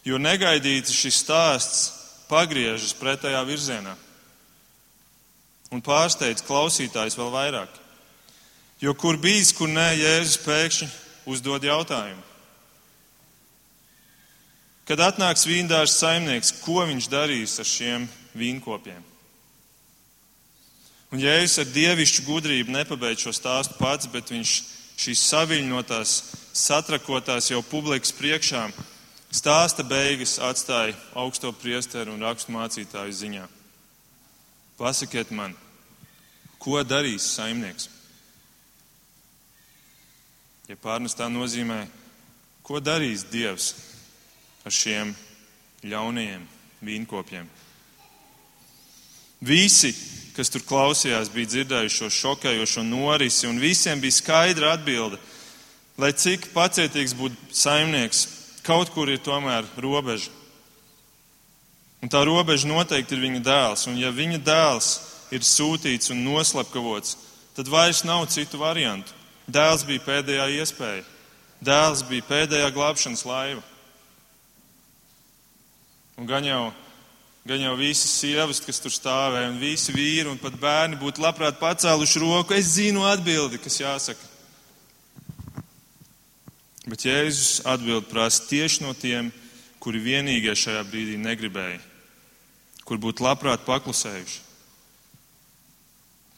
Jo 0.04 0.16
negaidīti 0.20 0.94
šis 0.94 1.20
stāsts 1.24 1.84
pagriežas 2.28 2.96
pretējā 2.96 3.44
virzienā 3.46 3.94
un 5.74 5.82
pārsteidz 5.82 6.44
klausītājs 6.46 7.16
vēl 7.18 7.32
vairāk. 7.34 7.80
Jo 8.82 8.94
kur 8.98 9.18
bijis, 9.20 9.52
kur 9.56 9.70
nē, 9.70 9.90
Jēzus 9.98 10.40
pēkšņi 10.44 10.88
uzdod 11.30 11.64
jautājumu. 11.66 12.22
Kad 14.84 15.00
atnāks 15.00 15.46
vīndārs 15.48 15.96
saimnieks, 15.96 16.52
ko 16.60 16.82
viņš 16.84 17.08
darīs 17.08 17.56
ar 17.60 17.68
šiem 17.68 18.04
vīnkopiem? 18.36 19.00
Un 21.14 21.22
Jēzus 21.22 21.62
ar 21.62 21.68
dievišķu 21.72 22.24
gudrību 22.26 22.74
nepabeidz 22.74 23.24
šo 23.24 23.32
stāstu 23.32 23.78
pats, 23.78 24.08
bet 24.12 24.32
viņš 24.34 24.52
šīs 25.00 25.22
saviņotās, 25.30 26.12
satrakotās 26.52 27.48
jau 27.52 27.62
publikas 27.64 28.12
priekšā 28.18 28.66
stāsta 29.34 29.86
beigas 29.86 30.36
atstāja 30.42 30.94
augsto 31.16 31.52
priesteru 31.56 32.12
un 32.14 32.26
rakstu 32.26 32.52
mācītāju 32.54 33.16
ziņā. 33.22 33.46
Pasakiet 34.76 35.30
man, 35.30 35.54
ko 36.58 36.82
darīs 36.84 37.24
saimnieks? 37.38 37.88
Ja 40.68 40.76
pārnestā 40.80 41.30
nozīmē, 41.30 41.84
ko 42.64 42.80
darīs 42.82 43.24
Dievs 43.30 43.72
ar 44.64 44.72
šiem 44.72 45.12
ļaunajiem 45.84 46.44
vīnkopiem. 46.84 47.48
Visi, 49.44 49.92
kas 50.36 50.48
tur 50.52 50.64
klausījās, 50.64 51.32
bija 51.32 51.50
dzirdējuši 51.52 51.98
šo 51.98 52.10
šokējošo 52.18 52.84
norisi, 52.88 53.48
un 53.48 53.60
visiem 53.60 54.00
bija 54.00 54.16
skaidra 54.16 54.72
atbilde, 54.78 55.18
lai 56.00 56.14
cik 56.16 56.48
pacietīgs 56.54 57.12
būtu 57.18 57.52
saimnieks, 57.52 58.24
kaut 58.64 58.90
kur 58.94 59.10
ir 59.12 59.20
tomēr 59.20 59.68
robeža. 59.76 60.32
Un 62.04 62.10
tā 62.12 62.20
robeža 62.24 62.68
noteikti 62.68 63.16
ir 63.16 63.22
viņa 63.22 63.42
dēls. 63.44 63.86
Un 63.88 63.96
ja 63.96 64.10
viņa 64.12 64.40
dēls 64.44 64.88
ir 65.32 65.44
sūtīts 65.44 66.12
un 66.12 66.24
noslepkavots, 66.24 67.16
tad 67.56 67.68
vairs 67.72 68.02
nav 68.04 68.26
citu 68.32 68.60
variantu. 68.60 69.12
Dēls 69.48 69.84
bija 69.88 70.02
pēdējā 70.04 70.48
iespēja. 70.60 71.04
Dēls 71.64 72.02
bija 72.08 72.26
pēdējā 72.28 72.68
glābšanas 72.76 73.24
laiva. 73.28 73.62
Un 76.14 76.28
gan 76.30 76.44
jau, 76.46 76.68
gan 77.46 77.62
jau 77.64 77.74
visas 77.78 78.12
sievas, 78.20 78.60
kas 78.62 78.78
tur 78.82 78.92
stāvēja, 78.94 79.50
un 79.50 79.58
visi 79.58 79.94
vīri 79.94 80.30
un 80.30 80.38
pat 80.38 80.54
bērni 80.60 81.00
būtu 81.00 81.22
labprāt 81.24 81.58
pacēluši 81.58 82.22
roku. 82.22 82.54
Es 82.54 82.76
zinu 82.76 83.02
atbildi, 83.08 83.58
kas 83.62 83.80
jāsaka. 83.80 84.30
Bet 86.84 87.06
Jēzus 87.08 87.62
atbild 87.66 88.06
prasa 88.10 88.44
tieši 88.46 88.84
no 88.84 88.92
tiem, 88.94 89.32
kuri 89.80 90.02
vienīgie 90.04 90.52
šajā 90.56 90.82
brīdī 90.86 91.16
negribēja, 91.20 91.80
kur 92.84 93.00
būtu 93.00 93.24
labprāt 93.24 93.64
paklusējuši. 93.66 94.42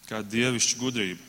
Kā 0.07 0.23
dievišķa 0.23 0.79
gudrība. 0.79 1.21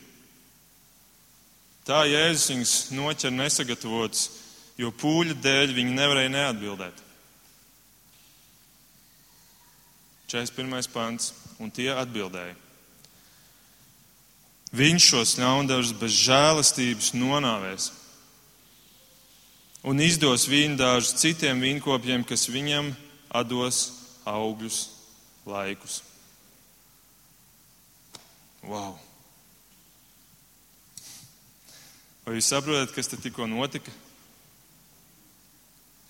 Tā 1.87 2.03
Jēzus 2.05 2.51
viņus 2.51 2.75
noķer 2.93 3.33
nesagatavotus, 3.33 4.29
jo 4.77 4.93
pūļa 4.93 5.35
dēļ 5.41 5.73
viņi 5.73 5.97
nevarēja 5.97 6.33
neatbildēt. 6.35 7.06
41. 10.27 10.91
pants, 10.91 11.31
un 11.63 11.71
tie 11.71 11.89
atbildēja. 11.95 12.55
Viņš 14.75 15.05
šos 15.13 15.37
ļaundarus 15.39 15.93
bez 15.95 16.11
žēlastības 16.27 17.13
nonāvēs 17.15 17.91
un 19.87 20.01
izdos 20.03 20.49
vīndāžus 20.51 21.15
citiem 21.21 21.61
vīnkopiem, 21.63 22.25
kas 22.27 22.49
viņam 22.51 22.91
dos 23.47 23.79
augļus 24.27 24.81
laikus. 25.47 26.01
Wow! 28.67 28.97
Vai 32.25 32.35
jūs 32.35 32.49
saprotat, 32.51 32.91
kas 32.91 33.07
te 33.07 33.19
tikko 33.23 33.47
notika? 33.47 33.93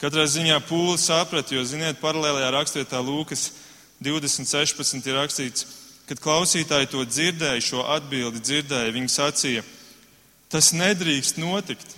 Katrā 0.01 0.25
ziņā 0.29 0.57
pūlis 0.65 1.05
saprata, 1.09 1.53
jo, 1.53 1.61
ziniet, 1.65 1.99
paralēlajā 2.01 2.49
rakstvietā 2.53 3.01
Lūkas 3.01 3.51
2016 4.03 5.09
ir 5.09 5.17
rakstīts, 5.17 5.65
kad 6.07 6.21
klausītāji 6.23 6.89
to 6.91 7.03
dzirdēja, 7.05 7.63
šo 7.63 7.83
atbildi 7.97 8.41
dzirdēja, 8.43 8.93
viņi 8.95 9.11
sacīja, 9.11 9.63
tas 10.53 10.71
nedrīkst 10.77 11.39
notikt. 11.41 11.95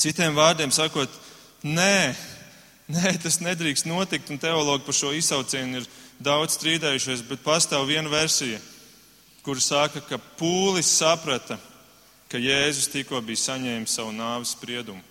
Citiem 0.00 0.36
vārdiem 0.38 0.72
sakot, 0.72 1.12
nē, 1.66 2.14
nē, 2.94 3.16
tas 3.20 3.40
nedrīkst 3.44 3.88
notikt, 3.90 4.30
un 4.32 4.40
teologi 4.40 4.86
par 4.86 4.96
šo 4.96 5.12
izsaucienu 5.16 5.82
ir 5.82 5.90
daudz 6.22 6.56
strīdējušies, 6.56 7.26
bet 7.28 7.44
pastāv 7.44 7.88
viena 7.90 8.08
versija, 8.12 8.60
kur 9.44 9.60
saka, 9.60 10.00
ka 10.04 10.20
pūlis 10.38 10.88
saprata, 11.00 11.58
ka 12.30 12.38
Jēzus 12.38 12.88
tikko 12.92 13.20
bija 13.26 13.42
saņēmis 13.50 13.98
savu 13.98 14.14
nāves 14.14 14.54
spriedumu. 14.54 15.02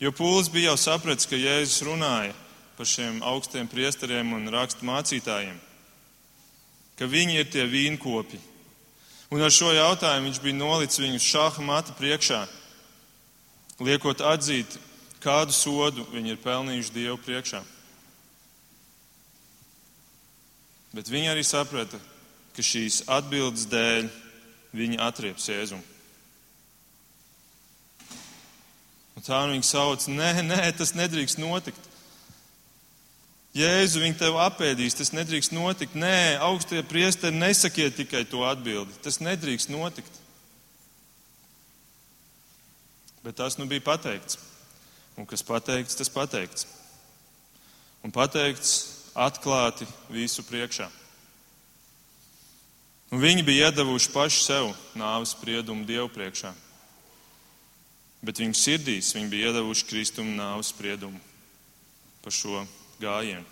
Jo 0.00 0.12
pūlis 0.16 0.48
bija 0.52 0.70
jau 0.70 0.78
sapratis, 0.80 1.28
ka 1.28 1.36
Jēzus 1.36 1.82
runāja 1.88 2.36
par 2.80 2.88
šiem 2.88 3.18
augstiem 3.20 3.66
priesteriem 3.68 4.30
un 4.32 4.48
rakstu 4.48 4.86
mācītājiem, 4.88 5.56
ka 6.96 7.04
viņi 7.04 7.34
ir 7.36 7.48
tie 7.52 7.66
vīnkopi. 7.68 8.38
Un 9.36 9.44
ar 9.44 9.52
šo 9.52 9.68
jautājumu 9.76 10.30
viņš 10.30 10.38
bija 10.40 10.56
nolicis 10.56 11.02
viņus 11.02 11.26
šāha 11.28 11.64
mata 11.66 11.92
priekšā, 11.98 12.38
liekot 13.84 14.24
atzīt, 14.24 14.78
kādu 15.20 15.52
sodu 15.52 16.06
viņi 16.08 16.32
ir 16.32 16.40
pelnījuši 16.40 16.94
Dievu 16.94 17.18
priekšā. 17.20 17.60
Bet 20.96 21.12
viņi 21.12 21.34
arī 21.34 21.44
saprata, 21.44 22.00
ka 22.56 22.64
šīs 22.64 23.02
atbildes 23.12 23.68
dēļ 23.68 24.08
viņi 24.72 25.02
atrieps 25.04 25.52
Jēzumu. 25.52 25.84
Un 29.20 29.28
tā 29.28 29.44
viņi 29.52 29.68
sauc, 29.68 30.08
nē, 30.08 30.32
nē, 30.48 30.64
tas 30.80 30.96
nedrīkst 30.96 31.44
notikt. 31.44 31.89
Jēzu, 33.56 33.98
viņi 34.04 34.14
tev 34.20 34.36
apēdīs, 34.38 34.94
tas 34.94 35.10
nedrīkst 35.10 35.50
notikt. 35.56 35.96
Nē, 35.98 36.38
augstie 36.46 36.84
priesteri 36.86 37.34
nesakiet 37.34 37.96
tikai 37.98 38.22
to 38.30 38.44
atbildi. 38.46 38.94
Tas 39.02 39.18
nedrīkst 39.18 39.72
notikt. 39.74 40.20
Bet 43.24 43.36
tas 43.40 43.58
nu 43.58 43.66
bija 43.66 43.82
pateikts. 43.84 44.38
Un 45.18 45.26
kas 45.28 45.42
pateikts, 45.44 45.98
tas 45.98 46.12
pateikts. 46.12 46.68
Un 48.06 48.14
pateikts 48.14 48.78
atklāti 49.18 49.88
visu 50.14 50.46
priekšā. 50.46 50.86
Un 53.10 53.18
viņi 53.18 53.42
bija 53.42 53.68
iedavuši 53.68 54.12
paši 54.14 54.44
sev 54.44 54.70
nāves 54.94 55.34
spriedumu 55.34 55.82
Dievu 55.88 56.06
priekšā. 56.14 56.54
Bet 58.22 58.38
viņu 58.38 58.54
sirdīs 58.54 59.10
viņi 59.16 59.32
bija 59.32 59.50
iedavuši 59.50 59.88
Kristumu 59.90 60.36
nāves 60.38 60.70
spriedumu 60.70 61.18
par 62.22 62.36
šo 62.36 62.62
gājienu. 63.00 63.46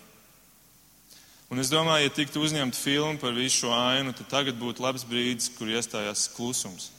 Un 1.48 1.62
es 1.62 1.70
domāju, 1.72 2.04
ja 2.04 2.12
tiktu 2.12 2.42
uzņemta 2.44 2.76
filma 2.76 3.16
par 3.20 3.32
visu 3.32 3.62
šo 3.62 3.72
ainu, 3.72 4.12
tad 4.12 4.28
tagad 4.28 4.58
būtu 4.60 4.84
labs 4.84 5.06
brīdis, 5.08 5.48
kur 5.56 5.70
iestājās 5.72 6.26
klusums. 6.34 6.90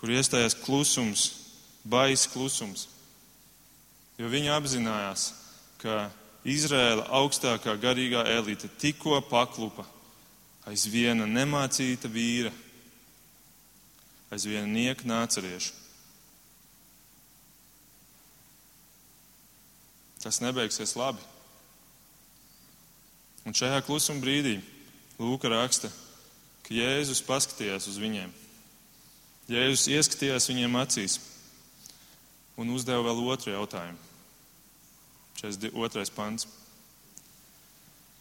Kur 0.00 0.12
iestājās 0.14 0.56
klusums, 0.56 1.26
bais 1.84 2.24
klusums. 2.32 2.86
Jo 4.16 4.30
viņi 4.32 4.54
apzinājās, 4.54 5.28
ka 5.82 6.08
Izraēla 6.48 7.10
augstākā 7.20 7.76
garīgā 7.78 8.24
elite 8.32 8.70
tikko 8.80 9.20
paklupa 9.28 9.84
aiz 10.66 10.86
viena 10.90 11.26
nemācīta 11.26 12.08
vīra, 12.10 12.52
aiz 14.32 14.46
viena 14.48 14.66
nieka 14.66 15.06
tas 20.22 20.40
nebeigsies 20.42 20.94
labi. 20.96 21.22
Un 23.42 23.56
šajā 23.56 23.80
klusuma 23.86 24.22
brīdī 24.22 24.60
Lūka 25.20 25.50
raksta, 25.50 25.90
ka 26.66 26.74
Jēzus 26.74 27.20
paskatījās 27.26 27.88
uz 27.90 27.98
viņiem. 28.00 28.30
Jēzus 29.50 29.90
ieskatījās 29.92 30.48
viņiem 30.50 30.78
acīs 30.80 31.18
un 32.58 32.72
uzdeva 32.74 33.04
vēl 33.06 33.20
otru 33.34 33.52
jautājumu. 33.52 33.98
42. 35.42 36.10
pants. 36.16 36.46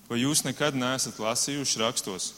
Vai 0.10 0.20
jūs 0.24 0.44
nekad 0.44 0.76
neesat 0.76 1.20
lasījuši 1.22 1.82
rakstos? 1.82 2.32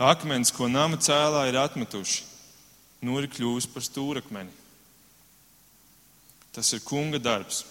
Akmens, 0.00 0.50
ko 0.52 0.68
nama 0.68 0.96
cēlā 0.96 1.44
ir 1.50 1.58
atmetuši, 1.60 2.24
nu 3.04 3.18
ir 3.20 3.28
kļuvis 3.30 3.68
par 3.70 3.84
stūrakmeni. 3.84 4.52
Tas 6.56 6.72
ir 6.74 6.82
kunga 6.82 7.20
darbs 7.22 7.62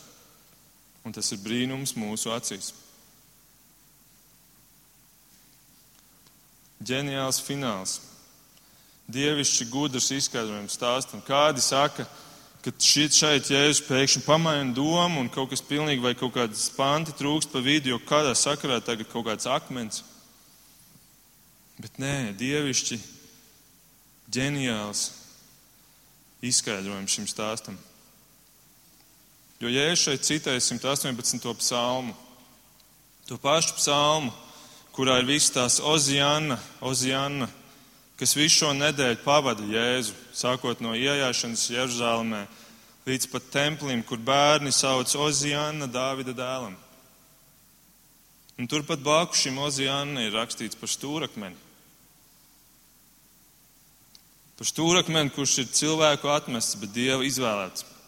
un 1.05 1.15
tas 1.15 1.31
ir 1.33 1.41
brīnums 1.43 1.95
mūsu 1.97 2.31
acīs. 2.35 2.73
Ģeniāls 6.79 7.41
fināls. 7.43 7.99
Dievišķi 9.09 9.67
gudrs 9.71 10.11
izskaidrojums 10.15 10.77
stāstam. 10.77 11.23
Kādi 11.25 11.63
saka, 11.65 12.05
ka 12.63 12.71
šit 12.71 13.15
šeit 13.15 13.49
jēzus 13.51 13.81
pēkšņi 13.87 14.23
pamaina 14.25 14.71
domu 14.75 15.23
un 15.23 15.31
kaut 15.33 15.49
kas 15.51 15.65
pilnīgi 15.65 16.03
vai 16.03 16.13
kaut 16.15 16.35
kādas 16.37 16.69
panti 16.75 17.15
trūkst 17.17 17.51
pa 17.51 17.63
vidu, 17.63 17.93
jo 17.93 17.99
kādā 18.05 18.35
sakarā 18.37 18.79
tagad 18.85 19.09
kaut 19.11 19.27
kāds 19.27 19.49
akmens. 19.49 20.03
Bet 21.79 21.99
nē, 21.99 22.35
dievišķi 22.39 22.99
ģeniāls 24.35 25.05
izskaidrojums 26.45 27.15
šim 27.15 27.27
stāstam. 27.27 27.79
Jo, 29.59 29.67
es 29.67 29.99
šeit 29.99 30.23
citēju 30.23 30.61
118. 30.63 31.49
psalmu, 31.59 32.13
to 33.27 33.35
pašu 33.43 33.73
psalmu, 33.75 34.31
kurā 34.95 35.17
ir 35.19 35.27
viss 35.27 35.51
tās 35.51 35.81
Oziana, 35.83 36.55
Oziana, 36.79 37.49
kas 38.15 38.37
visu 38.39 38.61
šo 38.61 38.69
nedēļu 38.77 39.19
pavada 39.25 39.67
Jēzu, 39.67 40.15
sākot 40.31 40.79
no 40.79 40.95
iejāšanas 40.95 41.65
Jeruzālēmē 41.75 42.45
līdz 43.09 43.27
pat 43.33 43.51
templim, 43.51 43.99
kur 44.07 44.23
bērni 44.23 44.71
sauc 44.71 45.11
Oziana 45.19 45.91
Dāvida 45.91 46.31
dēlam. 46.39 46.79
Un 48.59 48.67
turpat 48.67 49.03
blakus 49.03 49.43
šim 49.43 49.59
Oziana 49.59 50.23
ir 50.23 50.39
rakstīts 50.39 50.79
par 50.79 50.87
stūrakmeni. 50.87 51.67
Par 54.55 54.71
stūrakmeni, 54.71 55.35
kurš 55.35 55.61
ir 55.65 55.71
cilvēku 55.83 56.31
atmests, 56.31 56.79
bet 56.79 56.95
dieva 56.95 57.27
izvēlēts. 57.27 57.98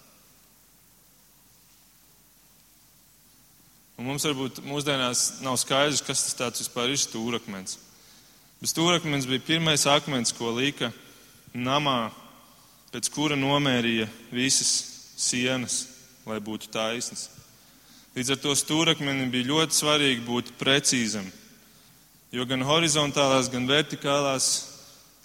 Un 4.02 4.08
mums 4.10 4.24
varbūt 4.26 4.64
mūsdienās 4.66 5.44
nav 5.46 5.60
skaidrs, 5.62 6.00
kas 6.02 6.24
tas 6.34 6.58
vispār 6.58 6.90
ir 6.90 6.98
stūrakmens. 6.98 7.76
Bet 8.58 8.72
stūrakmens 8.72 9.28
bija 9.30 9.44
pirmais 9.46 9.84
akmens, 9.86 10.34
ko 10.34 10.50
lika 10.56 10.90
namā, 11.54 12.10
pēc 12.90 13.12
kura 13.14 13.38
nomērīja 13.38 14.08
visas 14.34 14.72
sienas, 15.22 15.76
lai 16.26 16.40
būtu 16.42 16.72
taisnas. 16.74 17.28
Līdz 18.18 18.34
ar 18.34 18.42
to 18.42 18.58
stūrakmenim 18.58 19.30
bija 19.30 19.52
ļoti 19.52 19.78
svarīgi 19.78 20.26
būt 20.26 20.50
precīzam, 20.58 21.30
jo 22.34 22.50
gan 22.50 22.66
horizontālās, 22.66 23.54
gan 23.54 23.70
vertikālās 23.70 24.50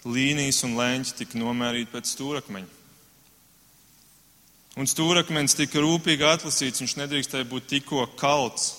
līnijas 0.05 0.61
un 0.69 0.77
leņķi 0.77 1.17
tika 1.23 1.41
nomērīti 1.41 1.95
pēc 1.97 2.13
stūrakmeņa. 2.13 2.76
Un 4.77 4.85
stūrakmenis 4.85 5.57
tika 5.57 5.81
rūpīgi 5.81 6.25
atlasīts, 6.27 6.83
viņš 6.83 6.97
nedrīkstēja 6.99 7.47
būt 7.49 7.65
tikko 7.71 8.03
kalts, 8.19 8.75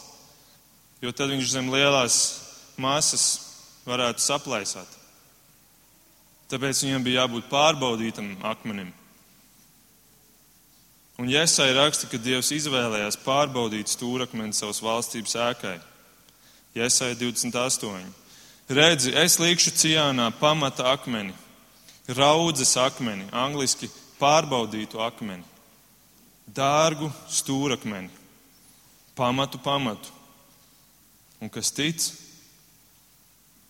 jo 1.02 1.10
tad 1.10 1.32
viņš 1.32 1.50
zem 1.56 1.72
lielās 1.74 2.18
masas 2.78 3.24
varētu 3.88 4.22
saplaisāt. 4.22 4.94
Tāpēc 6.48 6.84
viņam 6.84 7.04
bija 7.04 7.24
jābūt 7.24 7.50
pārbaudītam 7.50 8.30
akmenim. 8.46 8.92
Un 11.18 11.26
Iesai 11.26 11.72
raksta, 11.74 12.06
ka 12.06 12.20
Dievs 12.22 12.52
izvēlējās 12.54 13.18
pārbaudīt 13.24 13.90
stūrakmeni 13.90 14.54
savas 14.54 14.78
valstības 14.84 15.34
ēkai. 15.48 15.74
Iesai 16.78 17.16
28. 17.18 18.06
Redzi, 18.70 19.10
es 19.18 19.38
likšu 19.42 19.72
Cijānā 19.74 20.28
pamata 20.38 20.92
akmeni, 20.92 21.34
raudzes 22.14 22.76
akmeni, 22.78 23.26
angliski 23.32 23.90
pārbaudītu 24.20 25.00
akmeni, 25.02 25.42
dārgu 26.54 27.10
stūrakmeni, 27.28 28.10
pamatu 29.18 29.60
pamatu. 29.62 30.14
Un 31.38 31.50
kas 31.52 31.70
tic, 31.70 32.02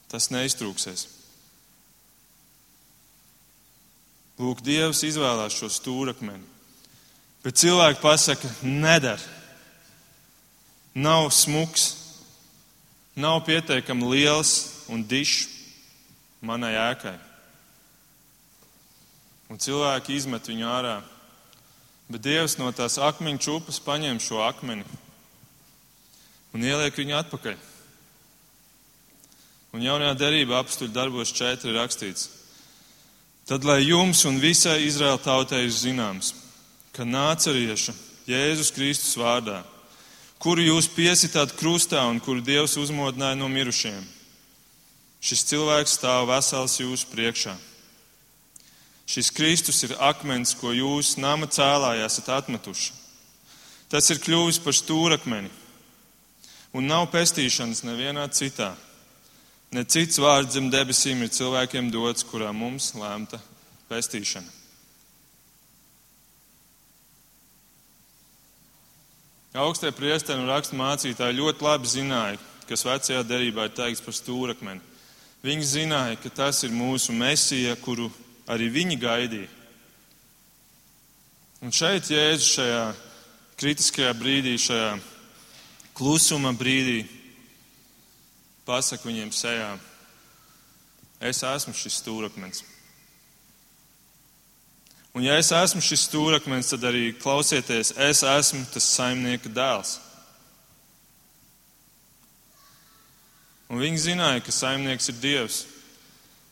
tas 0.08 0.30
neiztrūksies. 0.32 1.04
Lūk, 4.38 4.62
Dievs 4.64 5.02
izvēlās 5.04 5.56
šo 5.58 5.68
stūrakmeni. 5.72 6.46
Bet 7.42 7.58
cilvēki 7.58 8.00
pasaka, 8.02 8.48
nedara. 8.62 9.22
Nav 10.98 11.28
smuks, 11.34 11.90
nav 13.18 13.42
pietiekami 13.46 14.08
liels, 14.14 14.54
un 14.90 15.04
dišu 15.06 15.50
manai 16.40 16.72
ēkai. 16.78 17.16
Un 19.48 19.60
cilvēki 19.60 20.16
izmet 20.18 20.48
viņu 20.50 20.66
ārā. 20.68 20.96
Bet 22.08 22.24
Dievs 22.24 22.56
no 22.56 22.70
tās 22.72 22.96
akmeņa 23.00 23.42
čūpas 23.44 23.80
paņem 23.84 24.20
šo 24.22 24.40
akmeni 24.46 24.86
un 26.56 26.64
ieliek 26.64 26.96
viņu 26.96 27.16
atpakaļ. 27.18 27.56
Un 29.76 29.84
jaunajā 29.84 30.14
derībā 30.16 30.62
apstuļu 30.62 30.94
darbos 30.94 31.34
četri 31.36 31.74
rakstīts. 31.76 32.30
Tad, 33.48 33.64
lai 33.68 33.82
jums 33.84 34.24
un 34.28 34.40
visai 34.40 34.80
Izraēla 34.86 35.20
tautai 35.24 35.66
ir 35.66 35.72
zināms, 35.72 36.32
ka 36.96 37.04
nācerieša 37.04 37.94
Jēzus 38.28 38.72
Kristus 38.76 39.16
vārdā, 39.20 39.60
kuru 40.40 40.64
jūs 40.64 40.88
piesitāt 40.92 41.54
krustā 41.60 42.04
un 42.08 42.20
kuru 42.24 42.44
Dievs 42.44 42.76
uzmodināja 42.80 43.36
no 43.40 43.48
mirušiem, 43.52 44.04
Šis 45.18 45.42
cilvēks 45.50 45.96
stāv 45.98 46.28
vesels 46.30 46.78
jūsu 46.78 47.08
priekšā. 47.10 47.56
Šis 49.08 49.30
Kristus 49.32 49.80
ir 49.86 49.94
akmens, 50.04 50.52
ko 50.58 50.74
jūs 50.76 51.14
nama 51.16 51.48
cēlājā 51.48 52.04
esat 52.04 52.28
atmetuši. 52.42 52.92
Tas 53.88 54.10
ir 54.12 54.20
kļuvis 54.20 54.58
par 54.60 54.76
stūrakmeni, 54.76 55.48
un 56.76 56.84
nav 56.90 57.06
pestīšanas 57.14 57.86
nevienā 57.88 58.26
citā. 58.36 58.74
Ne 59.72 59.84
cits 59.88 60.20
vārds 60.20 60.52
zem 60.56 60.68
debesīm 60.72 61.24
ir 61.24 61.32
cilvēkiem 61.32 61.88
dots, 61.92 62.24
kurā 62.28 62.52
mums 62.52 62.92
lēmta 62.96 63.40
pestīšana. 63.88 64.58
Augstie 69.58 69.90
priesteri 69.96 70.38
un 70.38 70.52
rakstu 70.52 70.76
mācītāji 70.76 71.40
ļoti 71.40 71.64
labi 71.64 71.88
zināja, 71.88 72.38
kas 72.68 72.84
vecajā 72.84 73.24
derībā 73.26 73.64
ir 73.66 73.74
teikts 73.74 74.04
par 74.04 74.14
stūrakmeni. 74.14 74.84
Viņi 75.42 75.64
zināja, 75.66 76.18
ka 76.20 76.30
tas 76.44 76.60
ir 76.68 76.74
mūsu 76.76 77.16
mesija, 77.16 77.72
kuru 77.80 78.10
arī 78.48 78.70
viņi 78.72 78.96
gaidīja. 79.00 79.50
Un 81.58 81.74
šeit 81.74 82.06
Jēzus 82.12 82.52
šajā 82.54 82.82
kritiskajā 83.58 84.12
brīdī, 84.14 84.54
šajā 84.62 84.92
klusuma 85.98 86.52
brīdī, 86.54 87.02
pasaka 88.68 89.08
viņiem 89.08 89.32
sejā, 89.34 89.72
es 91.18 91.42
esmu 91.42 91.74
šis 91.74 91.98
stūrakmens. 91.98 92.62
Un 95.18 95.24
ja 95.24 95.34
es 95.40 95.48
esmu 95.50 95.82
šis 95.82 96.04
stūrakmens, 96.06 96.68
tad 96.70 96.84
arī 96.87 97.08
klausieties, 97.18 97.90
es 97.96 98.22
esmu 98.22 98.62
tas 98.70 98.87
saimnieka 98.94 99.50
dēls. 99.50 99.96
Un 103.68 103.82
viņi 103.82 104.04
zināja, 104.04 104.44
ka 104.44 104.54
saimnieks 104.54 105.11
ir 105.11 105.18
Dievs. 105.20 105.58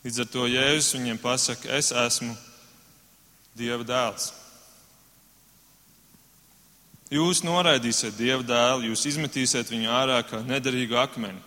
Līdz 0.06 0.20
ar 0.22 0.26
to 0.30 0.44
Jēzus 0.46 0.94
viņiem 0.94 1.16
pasaka, 1.18 1.66
es 1.74 1.88
esmu 1.90 2.30
Dieva 3.58 3.82
dēls. 3.82 4.28
Jūs 7.10 7.40
noraidīsiet 7.42 8.14
Dieva 8.14 8.44
dēlu, 8.46 8.92
jūs 8.92 9.02
izmetīsiet 9.10 9.72
viņu 9.72 9.90
ārā 9.90 10.20
kā 10.22 10.44
nederīgu 10.46 10.94
akmeni. 11.02 11.42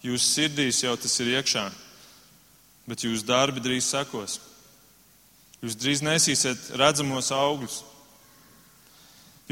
Jūsu 0.00 0.24
sirdīs 0.24 0.80
jau 0.86 0.94
tas 0.96 1.20
ir 1.20 1.34
iekšā, 1.34 1.66
bet 2.88 3.04
jūsu 3.04 3.28
darbi 3.28 3.60
drīz 3.60 3.90
sekos. 3.92 4.38
Jūs 5.60 5.76
drīz 5.76 6.00
nesīsiet 6.06 6.72
redzamos 6.80 7.28
augļus. 7.36 7.82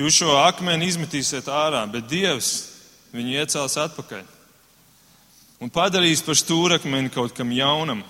Jūs 0.01 0.17
šo 0.23 0.33
akmeni 0.47 0.89
izmetīsiet 0.89 1.53
ārā, 1.53 1.85
bet 1.93 2.09
Dievs 2.09 2.55
viņu 3.13 3.37
iecels 3.37 3.77
atpakaļ 3.85 4.25
un 5.61 5.73
padarīs 5.73 6.25
par 6.25 6.41
stūrakmeni 6.41 7.13
kaut 7.13 7.37
kam 7.37 7.53
jaunam. 7.53 8.05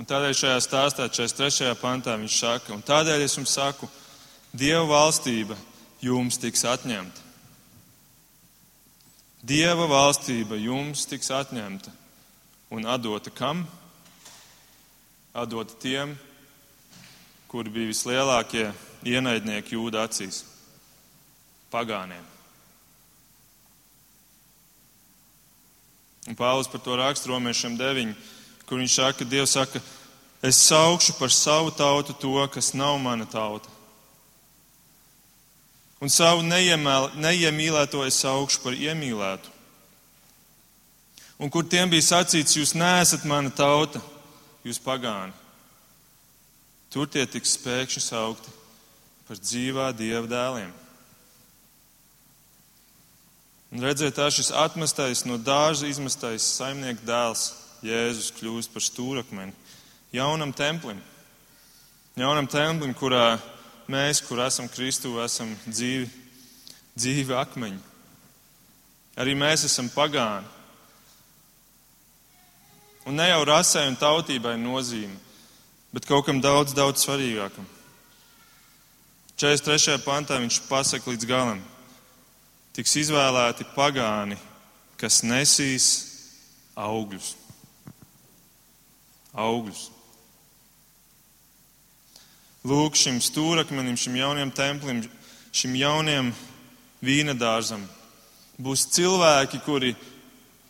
Un 0.00 0.06
tādēļ 0.08 0.32
šajā 0.32 0.60
stāstā, 0.64 1.04
43. 1.12 1.74
pantā, 1.76 2.14
viņš 2.16 2.36
saka, 2.40 2.72
un 2.72 2.80
tādēļ 2.80 3.26
es 3.26 3.34
jums 3.36 3.52
saku, 3.52 3.84
Dieva 4.50 4.86
valstība 4.88 5.58
jums 6.00 6.40
tiks 6.40 6.64
atņemta. 6.64 7.26
Dieva 9.44 9.84
valstība 9.90 10.56
jums 10.56 11.04
tiks 11.06 11.28
atņemta 11.36 11.92
un 12.72 12.88
atdota 12.88 13.30
kam? 13.30 13.66
Atdota 15.36 15.76
tiem, 15.84 16.16
kuri 17.52 17.70
bija 17.76 17.92
vislielākie 17.92 18.66
ienaidnieki 19.04 19.76
jūda 19.76 20.08
acīs- 20.08 20.42
pagāniem. 21.76 22.24
Un 26.26 26.36
Pāvils 26.36 26.72
par 26.72 26.80
to 26.80 26.96
raksta 26.96 27.28
romiešiem 27.28 27.76
9, 27.76 28.16
kur 28.70 28.78
viņš 28.78 28.94
saka, 28.94 29.18
ka 29.18 29.26
Dievs 29.26 29.56
saka, 29.56 29.82
es 30.46 30.62
saukšu 30.62 31.16
par 31.18 31.32
savu 31.34 31.72
tautu 31.74 32.14
to, 32.14 32.38
kas 32.54 32.70
nav 32.70 33.00
mana 33.02 33.26
tauta. 33.26 33.66
Un 36.00 36.08
savu 36.08 36.46
neiemīlēto 36.46 38.06
es 38.06 38.22
saukšu 38.22 38.62
par 38.62 38.78
iemīlētu. 38.78 39.50
Un 41.42 41.50
kur 41.50 41.66
tiem 41.66 41.90
bija 41.90 42.06
sacīts, 42.12 42.54
jūs 42.56 42.76
neesat 42.78 43.26
mana 43.26 43.50
tauta, 43.50 43.98
jūs 44.62 44.78
pagāni. 44.78 45.34
Tur 46.94 47.10
tie 47.10 47.26
tiks 47.26 47.58
spēkšņi 47.58 48.06
saukti 48.06 48.54
par 49.26 49.38
dzīvā 49.42 49.90
dieva 49.98 50.26
dēliem. 50.30 50.70
Un 53.70 53.82
redziet, 53.86 54.16
tā 54.16 54.30
šis 54.34 54.50
atmestais, 54.54 55.26
no 55.26 55.38
dārza 55.38 55.90
izmestais 55.90 56.46
saimnieka 56.56 57.04
dēls 57.06 57.50
Jēzus 57.84 58.32
kļūst 58.36 58.72
par 58.74 58.84
stūrakmeni 58.84 59.54
jaunam 60.12 60.52
templim. 60.52 61.00
Jaunam 62.18 62.48
templim, 62.50 62.92
kurā 62.94 63.38
mēs, 63.90 64.20
kur 64.26 64.42
esam 64.44 64.68
Kristu, 64.68 65.16
esam 65.22 65.52
dzīvi, 65.68 66.08
dzīvi 66.98 67.36
akmeņi. 67.38 67.80
Arī 69.20 69.34
mēs 69.38 69.64
esam 69.68 69.88
pagāni. 69.94 70.46
Un 73.08 73.16
ne 73.16 73.30
jau 73.30 73.42
rasē 73.48 73.86
un 73.88 73.96
tautībai 73.98 74.58
nozīme, 74.60 75.16
bet 75.94 76.06
kaut 76.06 76.26
kam 76.26 76.42
daudz, 76.42 76.74
daudz 76.76 77.02
svarīgākam. 77.02 77.66
43. 79.40 79.96
pantā 80.04 80.36
viņš 80.36 80.60
pasaka 80.68 81.10
līdz 81.10 81.26
galam 81.26 81.62
tiks 82.76 82.92
izvēlēti 83.00 83.64
pagāni, 83.74 84.36
kas 85.00 85.22
nesīs 85.26 85.86
augļus. 86.78 87.39
Augļus. 89.34 89.86
Lūk, 92.66 92.98
šim 92.98 93.22
stūrakmenim, 93.24 93.96
šim 93.96 94.18
jaunajam 94.20 94.50
templim, 94.52 95.00
šim 95.52 95.78
jaunajam 95.80 96.34
vīna 97.00 97.32
dārzam 97.38 97.86
būs 98.60 98.86
cilvēki, 98.94 99.60
kuri 99.64 99.94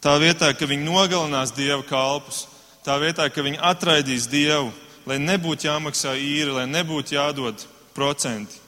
tā 0.02 0.16
vietā, 0.22 0.52
ka 0.54 0.68
viņi 0.68 0.86
nogalinās 0.86 1.52
dievu 1.56 1.84
kalpus, 1.88 2.46
tā 2.86 2.96
vietā, 3.02 3.28
ka 3.28 3.42
viņi 3.44 3.60
atraidīs 3.70 4.28
dievu, 4.30 4.70
lai 5.08 5.18
nebūtu 5.22 5.68
jāmaksā 5.68 6.14
īri, 6.16 6.52
lai 6.54 6.66
nebūtu 6.70 7.16
jādod 7.16 7.66
procenti, 7.96 8.60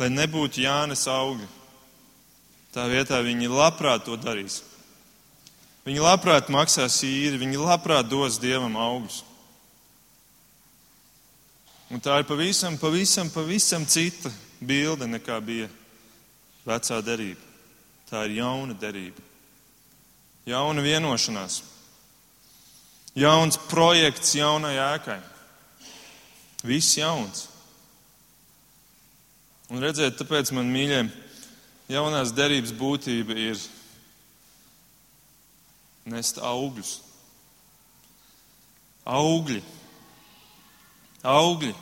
lai 0.00 0.08
nebūtu 0.12 0.64
jānes 0.64 1.06
augļi. 1.10 1.48
Tā 2.72 2.88
vietā 2.92 3.22
viņi 3.24 3.48
labprāt 3.48 4.04
to 4.04 4.16
darīs. 4.20 4.60
Viņi 5.86 6.02
labprāt 6.02 6.48
maksās 6.50 6.98
īri, 7.06 7.38
viņi 7.38 7.60
labprāt 7.62 8.08
dos 8.10 8.40
dievam 8.42 8.74
augļus. 8.74 9.20
Un 11.94 12.02
tā 12.02 12.18
ir 12.18 12.26
pavisam, 12.26 12.74
pavisam, 12.80 13.30
pavisam 13.30 13.84
cita 13.86 14.32
bilde 14.58 15.06
nekā 15.06 15.38
bija 15.46 15.68
vecā 16.66 16.98
derība. 17.06 17.38
Tā 18.10 18.24
ir 18.26 18.40
jauna 18.40 18.74
derība, 18.78 19.22
jauna 20.46 20.82
vienošanās, 20.82 21.60
jauns 23.18 23.58
projekts 23.70 24.34
jaunai 24.34 24.74
ēkai. 24.78 25.20
Viss 26.66 26.98
jauns. 26.98 27.46
Un 29.70 29.82
redziet, 29.82 30.18
tāpēc 30.18 30.50
man 30.54 30.70
mīļie, 30.70 31.04
jaunās 31.90 32.34
derības 32.34 32.74
būtība 32.74 33.34
ir 33.38 33.58
nest 36.06 36.38
augļus. 36.42 37.00
Augļi. 39.06 39.60
Augļi. 41.26 41.74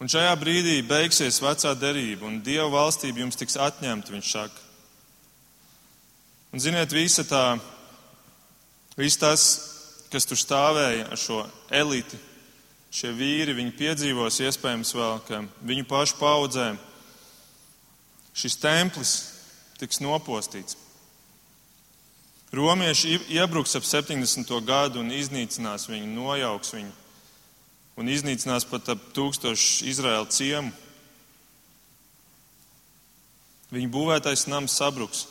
Un 0.00 0.08
šajā 0.08 0.32
brīdī 0.40 0.78
beigsies 0.88 1.42
vecā 1.44 1.74
derība, 1.76 2.24
un 2.24 2.40
Dieva 2.40 2.70
valstība 2.72 3.20
jums 3.20 3.36
tiks 3.36 3.58
atņemta, 3.60 4.14
viņš 4.14 4.30
saka. 4.32 4.68
Un 6.50 6.62
ziniet, 6.62 6.90
visa 6.96 7.22
tā, 7.28 7.44
viss 8.96 9.20
tas, 9.20 9.44
kas 10.10 10.26
tur 10.26 10.40
stāvēja 10.40 11.04
ar 11.12 11.20
šo 11.20 11.42
eliti, 11.68 12.16
šie 12.90 13.12
vīri, 13.14 13.54
viņi 13.54 13.76
piedzīvos 13.76 14.40
iespējams 14.48 14.94
vēl, 14.96 15.20
ka 15.28 15.44
viņu 15.68 15.86
pašu 15.90 16.16
paudzē 16.18 16.70
šis 18.40 18.56
templis 18.62 19.14
tiks 19.78 20.00
nopostīts. 20.00 20.79
Romieši 22.50 23.20
iebruks 23.30 23.76
ap 23.78 23.86
70. 23.86 24.50
gadu 24.66 25.04
un 25.04 25.12
iznīcinās 25.14 25.86
viņu, 25.86 26.08
nojauks 26.16 26.74
viņu 26.74 26.96
un 28.00 28.08
iznīcinās 28.08 28.64
pat 28.66 28.88
ap 28.94 29.02
tūkstošu 29.14 29.86
Izraēlu 29.90 30.30
ciemu. 30.32 30.72
Viņa 33.70 33.90
būvētais 33.92 34.46
nams 34.50 34.74
sabruks. 34.80 35.26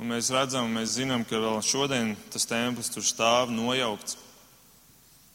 Un 0.00 0.10
mēs 0.10 0.30
redzam, 0.32 0.68
mēs 0.72 0.96
zinām, 0.96 1.24
ka 1.28 1.38
vēl 1.40 1.60
šodien 1.64 2.12
tas 2.32 2.48
templis 2.48 2.90
tur 2.92 3.04
stāv 3.04 3.52
nojaukts. 3.52 4.18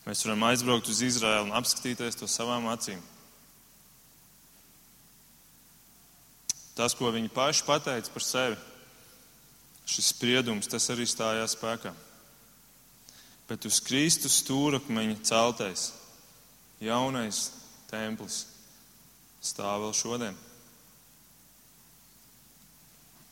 Mēs 0.05 0.21
varam 0.25 0.45
aizbraukt 0.49 0.89
uz 0.91 1.01
Izraēlu 1.05 1.47
un 1.47 1.58
apskatīties 1.58 2.19
to 2.19 2.29
savām 2.29 2.67
acīm. 2.69 3.01
Tas, 6.75 6.93
ko 6.97 7.10
viņi 7.13 7.31
paši 7.34 7.63
pateica 7.65 8.12
par 8.13 8.25
sevi, 8.25 8.58
šis 9.86 10.12
spriedums, 10.15 10.69
tas 10.69 10.89
arī 10.93 11.06
stājās 11.10 11.56
spēkā 11.58 11.93
bet 13.50 13.65
uz 13.67 13.80
Kristus 13.84 14.39
stūrakmeņa 14.41 15.19
celtais 15.26 15.89
jaunais 16.82 17.50
templis 17.89 18.43
stāv 19.45 19.86
vēl 19.86 19.93
šodien. 19.93 20.38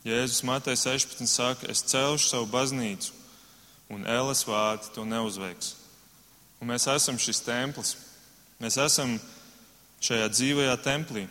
Jēzus 0.03 0.43
Matei 0.45 0.75
16 0.77 1.29
saka, 1.31 1.69
es 1.71 1.81
celšu 1.87 2.27
savu 2.27 2.49
baznīcu, 2.51 3.13
un 3.93 4.03
Ēles 4.09 4.43
vārti 4.45 4.91
to 4.93 5.05
neuzveiks. 5.07 5.77
Un 6.59 6.69
mēs 6.69 6.85
esam 6.91 7.17
šis 7.19 7.39
templis. 7.43 7.95
Mēs 8.59 8.77
esam 8.79 9.15
šajā 10.03 10.27
dzīvajā 10.31 10.75
templī. 10.83 11.23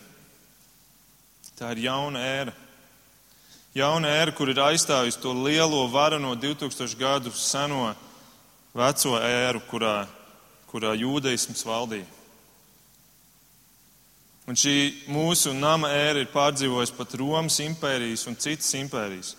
Tā 1.57 1.71
ir 1.73 1.85
jauna 1.85 2.21
ēra. 2.25 2.53
Jauna 3.73 4.09
ēra, 4.19 4.33
kur 4.37 4.51
ir 4.51 4.59
aizstājusi 4.61 5.17
to 5.21 5.31
lielo 5.33 5.87
varano 5.89 6.35
2000 6.37 6.93
gadu 6.99 7.31
seno 7.33 7.87
veco 8.73 9.15
ēru, 9.17 9.63
kurā, 9.69 10.03
kurā 10.69 10.91
jūdaisms 10.93 11.65
valdīja. 11.65 12.05
Un 14.45 14.59
šī 14.59 14.75
mūsu 15.09 15.55
nama 15.55 15.89
ēra 15.95 16.21
ir 16.21 16.29
pārdzīvojusi 16.33 16.93
pat 16.97 17.15
Romas 17.17 17.57
impērijas 17.63 18.27
un 18.29 18.37
citas 18.37 18.69
impērijas. 18.77 19.31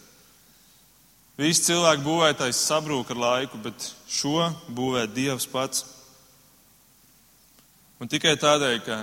Visi 1.38 1.66
cilvēki 1.68 2.02
būvētais 2.06 2.62
sabrūk 2.70 3.12
ar 3.14 3.20
laiku, 3.20 3.60
bet 3.62 3.86
šo 4.10 4.48
būvē 4.70 5.04
Dievs 5.14 5.46
pats. 5.50 5.84
Un 8.02 8.10
tikai 8.10 8.34
tādēļ, 8.40 8.76
ka 8.86 9.00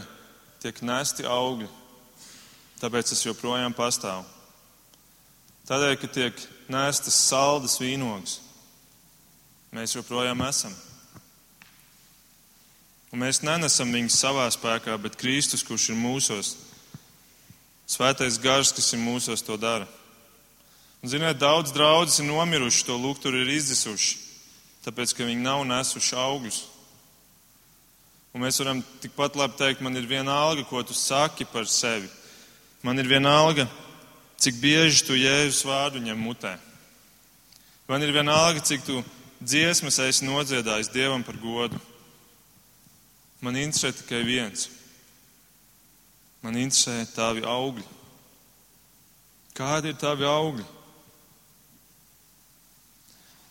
tiek 0.64 0.84
nesti 0.84 1.24
augļi, 1.28 1.70
tāpēc 2.84 3.14
tas 3.14 3.26
joprojām 3.28 3.76
pastāv. 3.78 4.26
Tādēļ, 5.72 5.94
ka 6.02 6.08
tiek 6.12 6.42
nestas 6.72 7.16
saldas 7.30 7.78
vīnogas, 7.80 8.42
mēs 9.72 9.96
joprojām 9.96 10.44
esam. 10.44 10.74
Un 13.12 13.24
mēs 13.24 13.40
nenesam 13.44 13.92
viņus 13.92 14.20
savā 14.20 14.50
spēkā, 14.52 14.98
bet 15.00 15.16
Kristus, 15.20 15.64
kurš 15.64 15.94
ir 15.94 16.00
mūsos, 16.00 16.52
Svētais 17.92 18.38
gars, 18.40 18.72
kas 18.72 18.94
ir 18.96 19.02
mūsos, 19.04 19.42
to 19.44 19.58
dara. 19.60 19.88
Un, 21.02 21.10
ziniet, 21.12 21.40
daudz 21.42 21.74
draudzes 21.76 22.22
ir 22.22 22.30
nomiruši, 22.30 22.86
to 22.88 22.96
lūk, 22.96 23.20
tur 23.20 23.36
ir 23.36 23.50
izdzisuši, 23.52 24.14
tāpēc, 24.86 25.12
ka 25.18 25.28
viņi 25.28 25.44
nav 25.44 25.66
nesuši 25.68 26.16
augļus. 26.16 26.60
Un 28.32 28.46
mēs 28.46 28.62
varam 28.62 28.80
tikpat 29.04 29.36
labi 29.36 29.60
teikt, 29.60 29.84
man 29.84 30.00
ir 30.00 30.08
viena 30.08 30.38
alga, 30.46 30.64
ko 30.70 30.80
tu 30.88 30.96
saki 30.96 31.44
par 31.52 31.68
sevi. 31.68 32.08
Man 32.86 33.02
ir 33.02 33.12
viena 33.12 33.34
alga, 33.42 33.68
cik 34.42 34.58
bieži 34.62 35.06
tu 35.06 35.18
jēzus 35.18 35.62
vārdu 35.68 36.02
ņem 36.02 36.18
mutē. 36.18 36.56
Man 37.88 38.02
ir 38.02 38.14
viena 38.16 38.34
alga, 38.48 38.64
cik 38.66 38.86
tu 38.88 39.02
dziesmas 39.42 40.00
esi 40.02 40.26
nodziedājis 40.26 40.90
Dievam 40.94 41.26
par 41.26 41.38
godu. 41.42 41.80
Man 43.42 43.58
interesē 43.58 43.92
tikai 43.94 44.22
viens. 44.26 44.70
Man 46.42 46.58
interesē 46.58 47.04
tavi 47.14 47.46
augļi. 47.46 47.86
Kādi 49.58 49.92
ir 49.92 49.98
tavi 50.00 50.26
augļi? 50.26 50.66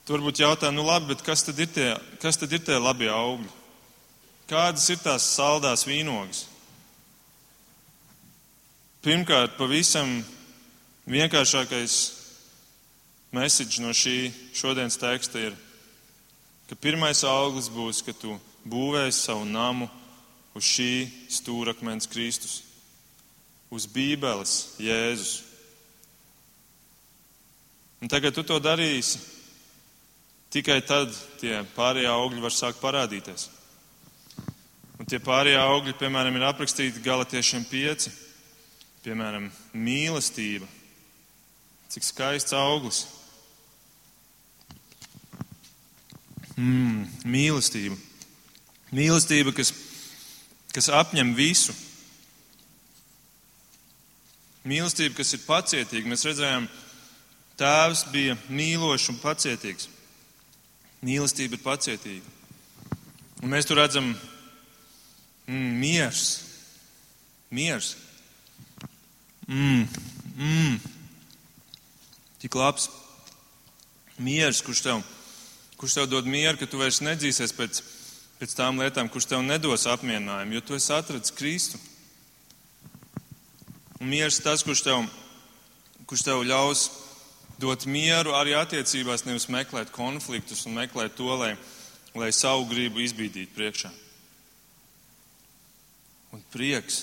Tu 0.07 0.15
varbūt 0.17 0.41
jautā, 0.43 0.71
nu 0.75 0.83
labi, 0.87 1.13
bet 1.13 1.23
kas 1.23 1.45
tad 1.47 1.59
ir 1.61 1.69
tie, 1.71 1.91
kas 2.23 2.39
tad 2.41 2.51
ir 2.55 2.63
tie 2.67 2.79
labie 2.81 3.11
augļi? 3.13 3.51
Kādas 4.51 4.89
ir 4.91 4.99
tās 4.99 5.27
saldās 5.37 5.85
vīnogas? 5.87 6.47
Pirmkārt, 9.05 9.55
pavisam 9.59 10.19
vienkāršākais 11.11 11.95
message 13.35 13.83
no 13.83 13.91
šī 13.95 14.31
šodienas 14.55 14.99
teksta 15.01 15.43
ir 15.43 15.57
ka 16.71 16.79
pirmais 16.79 17.25
auglis 17.27 17.67
būs, 17.73 18.03
ka 18.07 18.15
tu 18.15 18.37
būvēsi 18.71 19.25
savu 19.25 19.43
namu 19.49 19.89
uz 20.55 20.67
šī 20.67 21.09
stūrakmens 21.31 22.07
Kristus, 22.11 22.61
uz 23.71 23.87
Bībeles 23.91 24.77
Jēzus. 24.79 25.41
Un 28.01 28.09
tagad 28.09 28.35
tu 28.35 28.47
to 28.47 28.61
darīsi, 28.63 29.19
tikai 30.55 30.81
tad 30.87 31.11
tie 31.43 31.61
pārējie 31.75 32.11
augļi 32.11 32.43
var 32.47 32.55
sākt 32.55 32.81
parādīties. 32.83 33.51
Un 35.01 35.09
tie 35.09 35.19
pārējie 35.19 35.59
augļi, 35.59 35.99
piemēram, 35.99 36.37
ir 36.37 36.47
aprakstīti 36.49 37.03
Galatiešiem 37.03 37.67
pieci, 37.67 38.13
piemēram, 39.05 39.51
mīlestība. 39.75 40.69
Cik 41.91 42.05
skaists 42.07 42.55
auglis! 42.55 43.01
Mm, 46.55 47.07
mīlestība. 47.27 47.97
Mīlestība, 48.95 49.51
kas, 49.57 49.73
kas 50.75 50.91
apņem 50.93 51.33
visu. 51.35 51.75
Mīlestība, 54.69 55.17
kas 55.19 55.33
ir 55.35 55.43
pacietīga. 55.47 56.11
Mēs 56.11 56.27
redzējām, 56.29 56.69
tēvs 57.59 58.05
bija 58.13 58.37
mīlošs 58.53 59.09
un 59.11 59.19
pacietīgs. 59.23 59.89
Mīlestība 61.03 61.57
ir 61.57 61.65
pacietīga. 61.65 62.37
Un 63.41 63.55
mēs 63.55 63.67
tur 63.67 63.81
redzam 63.81 64.13
mm, 64.13 65.75
miers. 65.81 66.25
Miers. 67.51 67.95
Mm, 69.49 69.89
mm. 70.37 70.90
Tik 72.41 72.57
labs 72.57 72.89
miers, 74.21 74.61
kurš 74.65 74.85
tev 74.85 75.03
kurš 75.81 75.97
tev 75.97 76.11
dod 76.13 76.27
mieru, 76.29 76.59
ka 76.61 76.67
tu 76.69 76.77
vairs 76.77 77.01
nedzīsies 77.01 77.55
pēc 77.57 77.79
pēc 78.41 78.55
tām 78.57 78.81
lietām, 78.81 79.09
kuras 79.13 79.29
tev 79.29 79.43
nedos 79.45 79.85
apmierinājumu, 79.91 80.57
jo 80.57 80.63
tu 80.65 80.77
esi 80.77 80.95
atradzis 80.97 81.35
Kristu. 81.37 81.77
Un 84.01 84.09
miers 84.09 84.39
tas, 84.41 84.65
kurš 84.65 84.81
tev, 84.87 85.03
kurš 86.09 86.25
tev 86.25 86.41
ļaus 86.49 86.87
dot 87.61 87.85
mieru 87.85 88.33
arī 88.39 88.55
attiecībās, 88.57 89.27
nevis 89.27 89.51
meklēt 89.53 89.93
konfliktus 89.93 90.65
un 90.65 90.79
meklēt 90.79 91.19
to, 91.19 91.29
lai, 91.37 91.53
lai 92.17 92.31
savu 92.33 92.65
gribu 92.71 93.05
izbīdītu 93.05 93.53
priekšā. 93.59 93.93
Un 96.33 96.41
prieks, 96.55 97.03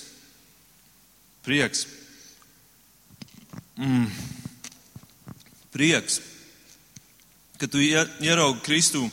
prieks, 1.45 1.85
mm, 3.77 4.09
prieks, 5.77 6.17
ka 7.61 7.69
tu 7.69 7.77
ieraugi 7.77 8.63
Kristu 8.65 9.05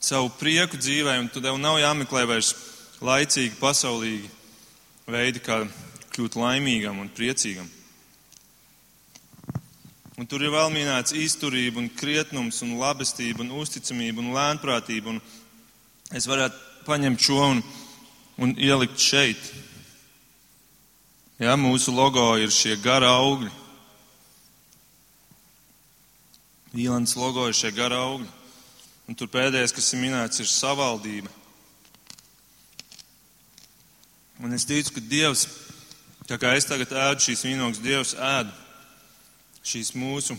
savu 0.00 0.30
prieku 0.40 0.80
dzīvē, 0.80 1.18
un 1.20 1.28
tev 1.32 1.58
nav 1.60 1.76
jāmeklē 1.82 2.24
vairs 2.28 2.54
laicīgi, 3.04 3.58
pasaulīgi 3.60 4.30
veidi, 5.10 5.42
kā 5.44 5.64
kļūt 6.14 6.38
laimīgam 6.40 7.02
un 7.02 7.12
priecīgam. 7.12 7.68
Un 10.16 10.24
tur 10.24 10.40
ir 10.40 10.54
vēl 10.54 10.70
minēts 10.72 11.12
izturība, 11.12 11.82
un 11.82 11.90
krietnums, 11.92 12.62
un 12.64 12.78
labestība, 12.80 13.44
un 13.44 13.52
uzticamība 13.60 14.22
un 14.22 14.32
lēnprātība. 14.32 15.12
Un 15.12 16.16
es 16.16 16.24
varētu 16.24 16.86
paņemt 16.86 17.20
šo 17.20 17.42
un, 17.50 17.60
un 18.40 18.54
ielikt 18.56 18.96
šeit. 19.02 19.42
Jā, 21.36 21.52
mūsu 21.60 21.92
logo 21.92 22.30
ir 22.40 22.48
šie 22.48 22.78
gara 22.80 23.12
augļi. 23.18 23.52
Īlans 26.76 27.16
logo 27.16 27.46
ir 27.48 27.56
šie 27.56 27.72
gara 27.72 28.02
augļi. 28.04 28.28
Un 29.06 29.16
tur 29.16 29.30
pēdējais, 29.32 29.72
kas 29.72 29.92
ir 29.94 30.02
minēts, 30.02 30.42
ir 30.42 30.50
savaldība. 30.50 31.30
Un 34.44 34.52
es 34.52 34.66
ticu, 34.68 34.96
ka 34.96 35.00
Dievs 35.00 35.46
Tā 36.26 36.40
kā 36.42 36.56
es 36.58 36.66
tagad 36.66 36.90
ēdu 36.90 37.22
šīs 37.22 37.44
vīnogas, 37.46 37.82
Dievs 37.82 38.16
ēd 38.18 38.50
šīs 39.66 39.92
mūsu 39.94 40.34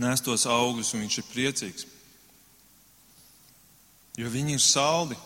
nestos 0.00 0.44
augļus, 0.48 0.92
un 0.92 1.04
Viņš 1.06 1.18
ir 1.18 1.28
priecīgs. 1.30 1.86
Jo 4.20 4.28
viņi 4.28 4.58
ir 4.58 4.60
saldi. 4.60 5.16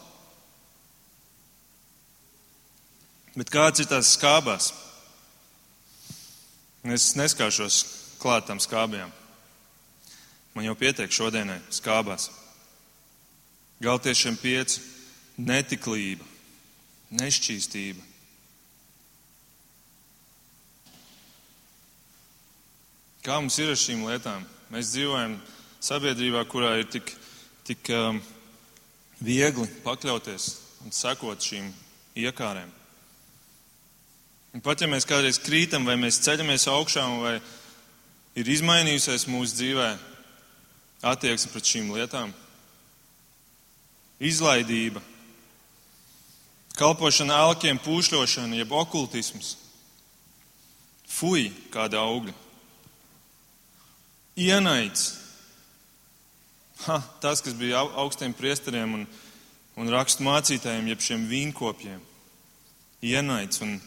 Bet 3.35 3.51
kāds 3.51 3.83
ir 3.83 3.91
tās 3.91 4.12
skābās? 4.14 4.71
Es 6.87 7.11
neskāšos 7.19 7.81
klātām 8.23 8.62
skābjām. 8.62 9.11
Man 10.57 10.65
jau 10.65 10.75
pietiek 10.79 11.13
šodienai 11.13 11.61
skābās. 11.69 12.31
Galtiešiem 13.85 14.39
pieci- 14.41 14.81
netiklība, 15.51 16.25
nešķīstība, 17.13 18.01
Kā 23.27 23.41
mums 23.43 23.57
ir 23.59 23.73
ar 23.73 23.79
šīm 23.81 24.05
lietām? 24.07 24.45
Mēs 24.71 24.93
dzīvojam 24.93 25.33
sabiedrībā, 25.83 26.45
kurā 26.47 26.77
ir 26.79 26.85
tik, 26.87 27.09
tik 27.67 27.89
um, 27.91 28.21
viegli 29.19 29.67
pakļauties 29.83 30.45
un 30.87 30.95
sekot 30.95 31.43
šīm 31.43 31.73
iekārēm. 32.23 32.71
Un 34.55 34.63
pat 34.63 34.79
ja 34.79 34.87
mēs 34.87 35.09
kādreiz 35.11 35.41
krītam, 35.43 35.83
vai 35.91 35.97
mēs 35.99 36.21
ceļamies 36.23 36.69
augšā, 36.71 37.03
vai 37.19 37.35
ir 38.39 38.53
izmainījusies 38.55 39.27
mūsu 39.27 39.59
dzīvē 39.59 39.89
attieksme 41.11 41.53
pret 41.53 41.69
šīm 41.69 41.93
lietām, 41.95 42.33
izlaidība, 44.23 45.03
kalpošana 46.77 47.37
elkiem, 47.47 47.81
pūšļošana, 47.85 48.59
jeb 48.61 48.73
okultisms, 48.77 49.55
fuj, 51.17 51.49
kāda 51.73 52.03
augļa. 52.05 52.35
Ienaids. 54.37 55.15
Ha, 56.85 56.99
tas, 57.25 57.41
kas 57.41 57.55
bija 57.57 57.81
augstiem 57.97 58.35
priesteriem 58.37 58.99
un, 58.99 59.07
un 59.81 59.93
rakstu 59.93 60.27
mācītājiem, 60.27 60.91
jeb 60.93 61.05
šiem 61.05 61.25
vīnkopiem. 61.31 62.03
Ienaids 63.07 63.63
un, 63.65 63.79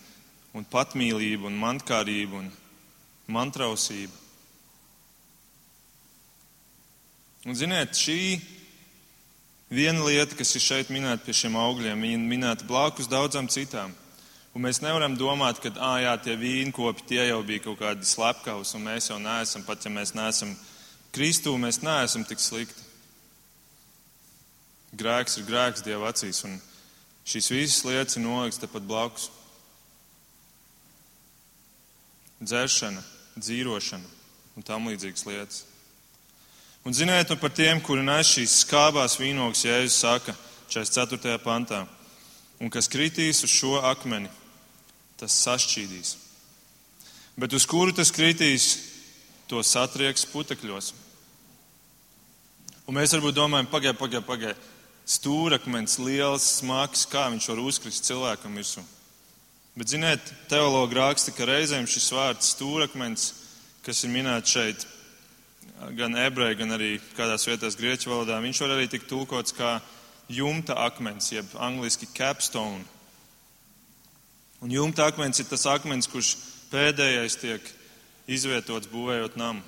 un 0.58 0.66
patmīlība 0.66 1.46
un 1.52 1.60
mantkārība 1.62 2.42
un 2.42 2.50
mantrausība. 3.30 4.29
Un 7.48 7.56
ziniet, 7.56 7.96
šī 7.96 8.40
viena 9.72 10.04
lieta, 10.04 10.36
kas 10.36 10.52
ir 10.58 10.64
šeit 10.64 10.90
minēta 10.92 11.24
pie 11.24 11.36
šiem 11.38 11.56
augļiem, 11.56 12.02
ir 12.04 12.20
minēta 12.20 12.68
blakus 12.68 13.08
daudzām 13.08 13.48
citām. 13.48 13.94
Un 14.52 14.66
mēs 14.66 14.82
nevaram 14.84 15.16
domāt, 15.16 15.62
ka 15.64 15.72
ah, 15.78 16.00
jā, 16.02 16.16
tie 16.26 16.36
vīnkopi 16.36 17.06
tie 17.08 17.22
jau 17.30 17.40
bija 17.48 17.64
kaut 17.64 17.80
kādi 17.80 18.08
slepkavas, 18.10 18.74
un 18.76 18.84
mēs 18.90 19.08
jau 19.12 19.20
neesam, 19.22 19.64
pat 19.64 19.86
ja 19.86 19.94
mēs 19.94 20.12
neesam 20.18 20.52
Kristū, 21.16 21.56
mēs 21.58 21.80
neesam 21.86 22.26
tik 22.28 22.42
slikti. 22.44 22.84
Grēks 25.00 25.40
ir 25.40 25.48
grēks 25.48 25.86
Dieva 25.86 26.10
acīs, 26.12 26.44
un 26.46 26.58
šīs 27.30 27.50
visas 27.54 27.86
lietas 27.86 28.18
ir 28.18 28.26
nolikts 28.26 28.60
tepat 28.62 28.84
blakus. 28.90 29.30
Dzeršana, 32.42 33.02
dzīrošana 33.38 34.16
un 34.58 34.66
tam 34.66 34.90
līdzīgas 34.90 35.28
lietas. 35.30 35.69
Un 36.84 36.94
ziniet, 36.94 37.30
nu 37.30 37.36
par 37.36 37.52
tiem, 37.52 37.82
kuri 37.84 38.04
nes 38.08 38.30
šīs 38.32 38.62
skābās 38.64 39.18
vīnogas, 39.20 39.66
Jēzus 39.68 40.00
saka 40.00 40.36
44. 40.72 41.36
pantā, 41.44 41.84
un 42.60 42.72
kas 42.72 42.88
kritīs 42.88 43.44
uz 43.44 43.52
šo 43.52 43.82
akmeni, 43.84 44.30
tas 45.20 45.36
sašķīdīs. 45.44 46.16
Bet 47.40 47.54
uz 47.56 47.66
kuru 47.68 47.92
tas 47.96 48.12
kritīs, 48.16 48.78
to 49.50 49.60
satrieks 49.66 50.28
putekļos. 50.30 50.94
Un 52.88 52.96
mēs 52.98 53.12
varbūt 53.16 53.36
domājam, 53.38 53.68
pagaidi, 53.70 53.98
pagaidi, 54.00 54.26
pagaidi. 54.26 54.70
Stūrakmens, 55.10 55.98
liels, 56.00 56.46
smags, 56.60 57.04
kā 57.10 57.26
viņš 57.34 57.48
var 57.50 57.62
uzkrist 57.66 58.06
cilvēkam 58.08 58.56
virsū. 58.56 58.84
Bet, 59.76 59.90
ziniet, 59.90 60.32
teologi 60.52 60.98
raksta, 60.98 61.34
ka 61.34 61.48
reizēm 61.50 61.88
šis 61.90 62.08
vārds 62.14 62.54
stūrakmens, 62.54 63.28
kas 63.86 64.04
ir 64.06 64.14
minēts 64.14 64.54
šeit, 64.54 64.86
gan 65.96 66.16
ebreju, 66.20 66.58
gan 66.60 66.76
arī 66.76 66.98
kādās 67.18 67.48
vietās 67.48 67.78
grieķu 67.80 68.12
valodā, 68.12 68.40
viņš 68.44 68.62
var 68.66 68.76
arī 68.76 68.88
tikt 68.92 69.08
tulkots 69.10 69.56
kā 69.56 69.78
jumta 70.30 70.76
akmens, 70.86 71.32
jeb 71.32 71.50
angliski 71.58 72.10
capstone. 72.14 72.84
Un 74.60 74.72
jumta 74.72 75.08
akmens 75.08 75.40
ir 75.40 75.48
tas 75.48 75.66
akmens, 75.72 76.10
kurš 76.12 76.36
pēdējais 76.70 77.38
tiek 77.40 77.70
izvietots 78.28 78.90
būvējot 78.92 79.38
namu. 79.40 79.64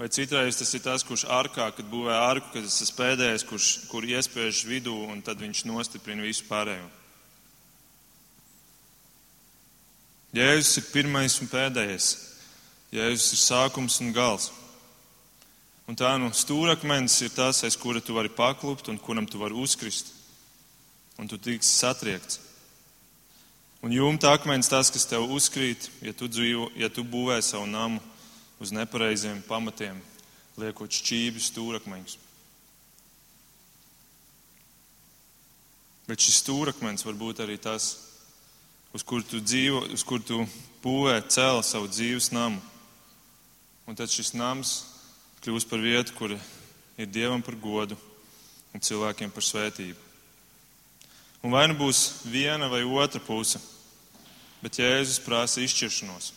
Vai 0.00 0.08
citreiz 0.08 0.56
tas 0.56 0.72
ir 0.72 0.80
tas, 0.80 1.04
kurš 1.04 1.26
arkā, 1.28 1.66
kad 1.76 1.84
būvē 1.92 2.14
arku, 2.16 2.54
kad 2.54 2.64
tas 2.64 2.80
ir 2.80 2.94
pēdējais, 2.96 3.44
kurš 3.44 3.66
kur 3.90 4.06
iespiež 4.08 4.62
vidū 4.64 4.96
un 5.12 5.20
tad 5.20 5.42
viņš 5.44 5.66
nostiprina 5.68 6.24
visu 6.24 6.46
pārējo. 6.48 6.88
Jēzus 10.32 10.78
ir 10.80 10.88
pirmais 10.94 11.36
un 11.42 11.50
pēdējais. 11.52 12.29
Jēzus 12.90 13.36
ir 13.36 13.42
sākums 13.44 14.00
un 14.02 14.10
gals. 14.14 14.50
Un 15.86 15.98
tā 15.98 16.10
nu 16.18 16.30
stūrakmens 16.34 17.16
ir 17.22 17.32
tas, 17.34 17.64
aiz 17.66 17.76
kura 17.78 18.02
tu 18.02 18.14
vari 18.14 18.30
paklupt 18.30 18.88
un 18.90 18.98
kuram 18.98 19.26
tu 19.26 19.38
vari 19.38 19.54
uzkrist. 19.54 20.12
Un 21.18 21.26
tu 21.30 21.38
tiksi 21.38 21.70
satriekts. 21.70 22.40
Un 23.82 23.94
jumta 23.94 24.34
akmens 24.36 24.68
tas, 24.68 24.90
kas 24.92 25.06
tev 25.08 25.24
uzkrīt, 25.32 25.88
ja 26.04 26.12
tu, 26.12 26.28
dzīvo, 26.28 26.68
ja 26.76 26.90
tu 26.92 27.02
būvē 27.02 27.38
savu 27.42 27.64
namu 27.66 28.00
uz 28.60 28.74
nepareiziem 28.76 29.40
pamatiem, 29.48 29.96
liekot 30.60 30.92
šķības 30.92 31.46
stūrakmeņus. 31.48 32.18
Bet 36.10 36.20
šis 36.20 36.42
stūrakmens 36.42 37.06
var 37.06 37.16
būt 37.16 37.40
arī 37.40 37.56
tas, 37.56 37.94
uz 38.92 39.06
kur 39.06 39.24
tu 39.24 39.40
dzīvo, 39.40 39.86
uz 39.94 40.04
kur 40.04 40.20
tu 40.20 40.42
būvē 40.84 41.22
cēl 41.32 41.64
savu 41.64 41.88
dzīves 41.88 42.30
namu. 42.36 42.60
Un 43.90 43.96
tad 43.98 44.06
šis 44.06 44.36
nams 44.38 44.84
kļūs 45.42 45.64
par 45.66 45.80
vietu, 45.82 46.14
kur 46.14 46.30
ir 46.30 47.08
Dievam 47.10 47.42
par 47.42 47.56
godu 47.58 47.96
un 48.70 48.82
cilvēkiem 48.86 49.32
par 49.34 49.42
svētību. 49.42 49.98
Un 51.42 51.50
vai 51.50 51.64
nu 51.66 51.74
būs 51.74 52.22
viena 52.30 52.68
vai 52.70 52.84
otra 52.86 53.18
puse, 53.24 53.58
bet 54.62 54.78
Jēzus 54.78 55.18
prasa 55.24 55.64
izšķiršanos. 55.64 56.28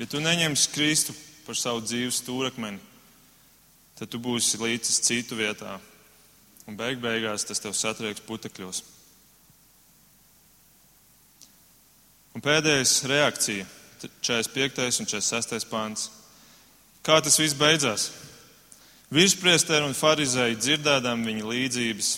Ja 0.00 0.06
tu 0.08 0.22
neņemsi 0.24 0.70
Kristu 0.72 1.16
par 1.44 1.58
savu 1.60 1.82
dzīves 1.84 2.22
stūrakmeni, 2.22 2.80
tad 3.98 4.08
tu 4.08 4.20
būsi 4.22 4.62
līdzis 4.62 5.02
citu 5.04 5.36
vietā, 5.36 5.74
un 6.64 6.78
beig 6.78 7.02
beigās 7.04 7.44
tas 7.44 7.60
tev 7.60 7.76
satrieks 7.76 8.24
putekļos. 8.24 8.80
Un 12.32 12.46
pēdējais 12.48 12.94
reakcija, 13.12 13.68
45. 14.00 15.00
un 15.02 15.08
46. 15.10 15.68
pāns. 15.68 16.08
Kā 17.04 17.20
tas 17.24 17.38
viss 17.40 17.56
beidzās? 17.56 18.10
Virspriesteri 19.10 19.82
un 19.84 19.96
farizēji 19.96 20.58
dzirdēdām 20.60 21.24
viņa 21.26 21.48
līdzības 21.50 22.10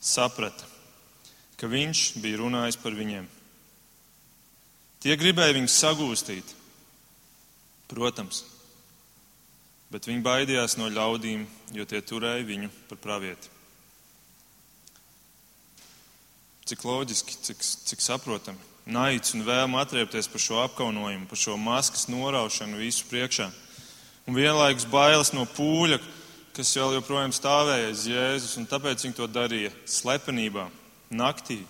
saprata, 0.00 0.64
ka 1.60 1.68
viņš 1.68 2.04
bija 2.22 2.40
runājis 2.40 2.78
par 2.80 2.96
viņiem. 2.96 3.26
Tie 5.00 5.16
gribēja 5.20 5.56
viņu 5.56 5.68
sagūstīt, 5.72 6.54
protams, 7.92 8.42
bet 9.92 10.08
viņi 10.08 10.24
baidījās 10.24 10.78
no 10.80 10.88
ļaudīm, 10.92 11.46
jo 11.76 11.84
tie 11.88 12.00
turēja 12.00 12.46
viņu 12.48 12.72
par 12.88 13.00
pravieti. 13.04 13.52
Cik 16.70 16.84
loģiski, 16.86 17.36
cik, 17.48 17.64
cik 17.90 18.04
saprotami. 18.04 18.60
Naids 18.90 19.34
un 19.36 19.44
vēlme 19.46 19.78
atriepties 19.80 20.28
par 20.30 20.42
šo 20.42 20.60
apkaunojumu, 20.64 21.28
par 21.30 21.38
šo 21.38 21.56
maskas 21.60 22.08
noraušanu 22.10 22.80
visu 22.82 23.06
priekšā. 23.10 23.46
Un 24.26 24.36
vienlaikus 24.36 24.86
bailes 24.90 25.32
no 25.34 25.46
pūļa, 25.48 26.00
kas 26.56 26.72
vēl 26.76 26.96
joprojām 26.98 27.32
stāvēja 27.34 27.90
aiz 27.90 28.06
Jēzus, 28.10 28.56
un 28.60 28.66
tāpēc 28.70 29.06
viņi 29.06 29.16
to 29.16 29.28
darīja 29.30 29.70
slepenībā, 29.88 30.66
naktī. 31.14 31.60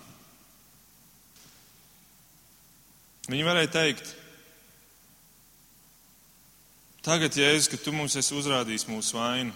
Viņi 3.29 3.45
varēja 3.47 3.71
teikt, 3.71 4.15
tagad, 7.05 7.37
Jēzus, 7.37 7.69
ka 7.71 7.79
tu 7.79 7.93
mums 7.95 8.17
esi 8.19 8.35
uzrādījis 8.35 8.89
mūsu 8.89 9.19
vainu, 9.19 9.53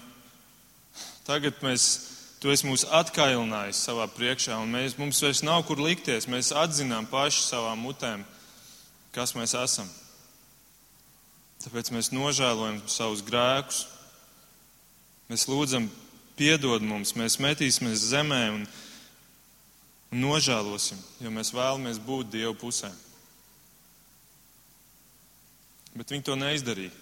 tagad 1.26 1.58
mēs, 1.66 1.90
tu 2.46 2.54
esi 2.54 2.70
mūs 2.70 2.86
atkailinājis 2.94 3.82
savā 3.90 4.06
priekšā, 4.14 4.60
un 4.62 4.70
mēs, 4.78 5.00
mums 5.02 5.24
vairs 5.26 5.42
nav 5.42 5.66
kur 5.66 5.82
likties. 5.82 6.30
Mēs 6.30 6.54
atzinām 6.54 7.10
paši 7.10 7.42
savām 7.42 7.82
mutēm, 7.82 8.22
kas 9.18 9.34
mēs 9.34 9.58
esam. 9.58 9.90
Tāpēc 11.66 11.90
mēs 11.90 12.14
nožēlojam 12.14 12.84
savus 12.86 13.26
grēkus, 13.26 13.88
Mēs 15.26 15.48
lūdzam, 15.50 15.88
piedod 16.38 16.84
mums, 16.86 17.16
mēs 17.18 17.40
metīsimies 17.42 18.04
zemē 18.12 18.42
un, 18.54 18.68
un 20.14 20.22
nožēlosim, 20.22 21.00
jo 21.24 21.32
mēs 21.34 21.50
vēlamies 21.56 21.98
būt 22.06 22.30
Dieva 22.36 22.54
pusē. 22.54 22.92
Bet 25.96 26.14
viņi 26.14 26.28
to 26.28 26.36
neizdarīja. 26.38 26.94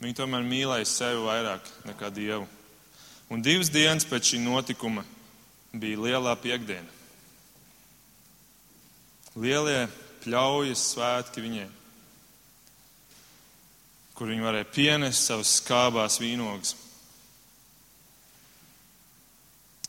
Viņi 0.00 0.16
tomēr 0.16 0.46
mīlēja 0.46 0.86
sevi 0.88 1.24
vairāk 1.26 1.66
nekā 1.88 2.12
Dievu. 2.14 2.46
Un 3.30 3.42
divas 3.46 3.70
dienas 3.70 4.06
pēc 4.08 4.32
šī 4.32 4.40
notikuma 4.42 5.04
bija 5.72 6.00
lielā 6.06 6.32
piekdiena. 6.42 6.88
Lielie 9.38 9.84
pļaujas 10.24 10.88
svētki 10.94 11.44
viņiem 11.44 11.76
kur 14.20 14.28
viņi 14.28 14.44
varēja 14.44 14.66
pienest 14.68 15.24
savas 15.24 15.48
skābās 15.62 16.18
vīnogas. 16.20 16.74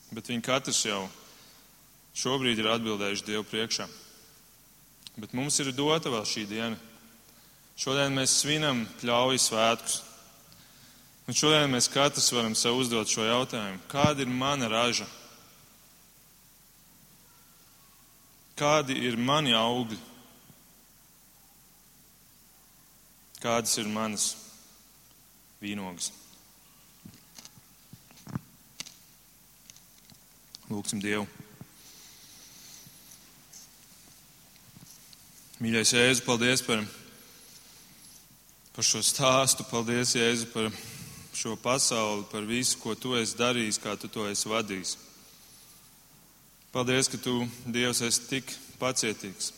Bet 0.08 0.30
viņi 0.30 0.44
katrs 0.46 0.78
jau 0.86 1.02
šobrīd 2.16 2.62
ir 2.62 2.70
atbildējuši 2.72 3.26
Dievu 3.26 3.44
priekšā. 3.50 3.84
Bet 5.20 5.36
mums 5.36 5.60
ir 5.60 5.68
dota 5.76 6.08
vēl 6.08 6.24
šī 6.24 6.46
diena. 6.48 6.80
Šodien 7.76 8.16
mēs 8.16 8.38
svinam 8.40 8.86
pļauju 9.02 9.44
svētkus. 9.44 9.98
Un 11.28 11.36
šodien 11.38 11.70
mēs 11.70 11.90
katrs 11.90 12.32
varam 12.34 12.54
sev 12.58 12.80
uzdot 12.80 13.10
šo 13.10 13.26
jautājumu. 13.26 13.82
Kāda 13.90 14.24
ir 14.24 14.30
mana 14.30 14.70
raža? 14.70 15.06
Kādi 18.58 18.98
ir 19.06 19.16
mani 19.16 19.54
augļi? 19.56 20.00
kādas 23.42 23.74
ir 23.80 23.88
manas 23.90 24.32
vīnogas. 25.58 26.12
Lūksim 30.70 31.02
Dievu. 31.02 31.26
Mīļais 35.62 35.92
Jēzu, 35.94 36.22
paldies 36.26 36.62
par, 36.66 36.84
par 38.74 38.86
šo 38.86 39.02
stāstu, 39.06 39.66
paldies 39.70 40.14
Jēzu 40.16 40.48
par 40.54 40.70
šo 41.32 41.56
pasauli, 41.56 42.24
par 42.30 42.44
visu, 42.44 42.78
ko 42.82 42.94
tu 42.94 43.16
esi 43.16 43.36
darījis, 43.38 43.80
kā 43.80 43.96
tu 43.96 44.08
to 44.12 44.26
esi 44.28 44.50
vadījis. 44.50 44.96
Paldies, 46.72 47.08
ka 47.12 47.20
tu, 47.20 47.42
Dievs, 47.68 48.00
esi 48.04 48.28
tik 48.28 48.52
pacietīgs. 48.80 49.52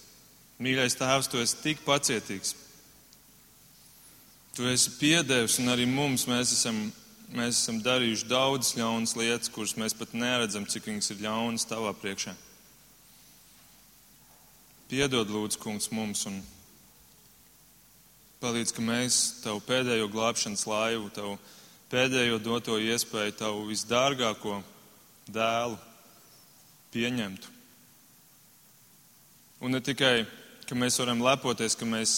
Mīļais 0.63 0.97
Tēvs, 0.99 1.31
tu 1.31 1.39
esi 1.43 1.61
tik 1.63 1.83
pacietīgs. 1.87 2.55
Tu 4.55 4.67
esi 4.71 4.93
piedevis, 5.01 5.59
un 5.59 5.71
arī 5.73 5.87
mums 5.91 6.29
mēs 6.31 6.53
esam, 6.55 6.79
mēs 7.35 7.59
esam 7.59 7.81
darījuši 7.83 8.29
daudzas 8.31 8.77
ļaunas 8.79 9.17
lietas, 9.19 9.51
kuras 9.51 9.75
mēs 9.79 9.97
pat 9.99 10.15
neredzam, 10.15 10.67
cik 10.67 10.87
viņas 10.91 11.11
ir 11.11 11.25
ļaunas 11.27 11.67
tavā 11.71 11.91
priekšā. 11.99 12.37
Piedod, 14.91 15.31
lūdzu, 15.31 15.59
kungs, 15.59 15.91
mums 15.91 16.23
un 16.31 16.39
palīdz, 18.43 18.75
ka 18.77 18.83
mēs 18.85 19.21
tavu 19.43 19.63
pēdējo 19.65 20.11
glābšanas 20.13 20.67
laivu, 20.71 21.11
tavu 21.15 21.39
pēdējo 21.95 22.41
doto 22.43 22.79
iespēju, 22.83 23.37
tavu 23.39 23.69
visdārgāko 23.69 24.59
dēlu 25.31 25.77
pieņemtu. 26.95 27.53
Un 29.63 29.77
ne 29.77 29.81
tikai, 29.81 30.25
ka 30.67 30.77
mēs 30.77 30.99
varam 30.99 31.23
lepoties, 31.23 31.77
ka 31.79 31.87
mēs 31.87 32.15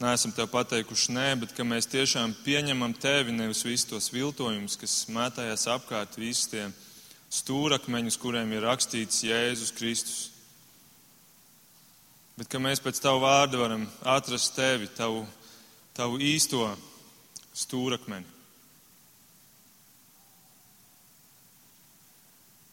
neesam 0.00 0.32
tev 0.36 0.50
pateikuši 0.52 1.14
nē, 1.16 1.28
bet 1.42 1.54
ka 1.56 1.64
mēs 1.64 1.88
tiešām 1.90 2.34
pieņemam 2.44 2.92
tevi, 3.00 3.32
nevis 3.36 3.64
visus 3.64 3.88
tos 3.88 4.10
viltojumus, 4.12 4.76
kas 4.80 4.98
mētājās 5.12 5.66
apkārt, 5.72 6.18
visus 6.20 6.50
tie 6.52 6.66
stūrakmeņus, 7.32 8.18
kuriem 8.20 8.52
ir 8.52 8.66
rakstīts 8.68 9.24
Jēzus 9.24 9.72
Kristus. 9.76 10.20
Bet 12.36 12.48
ka 12.52 12.60
mēs 12.60 12.80
pēc 12.80 13.00
tavu 13.00 13.24
vārdu 13.24 13.60
varam 13.60 13.88
atrast 14.08 14.52
tevi, 14.56 14.88
tavu, 14.96 15.24
tavu 15.96 16.20
īsto 16.24 16.68
stūrakmeni. 17.56 18.39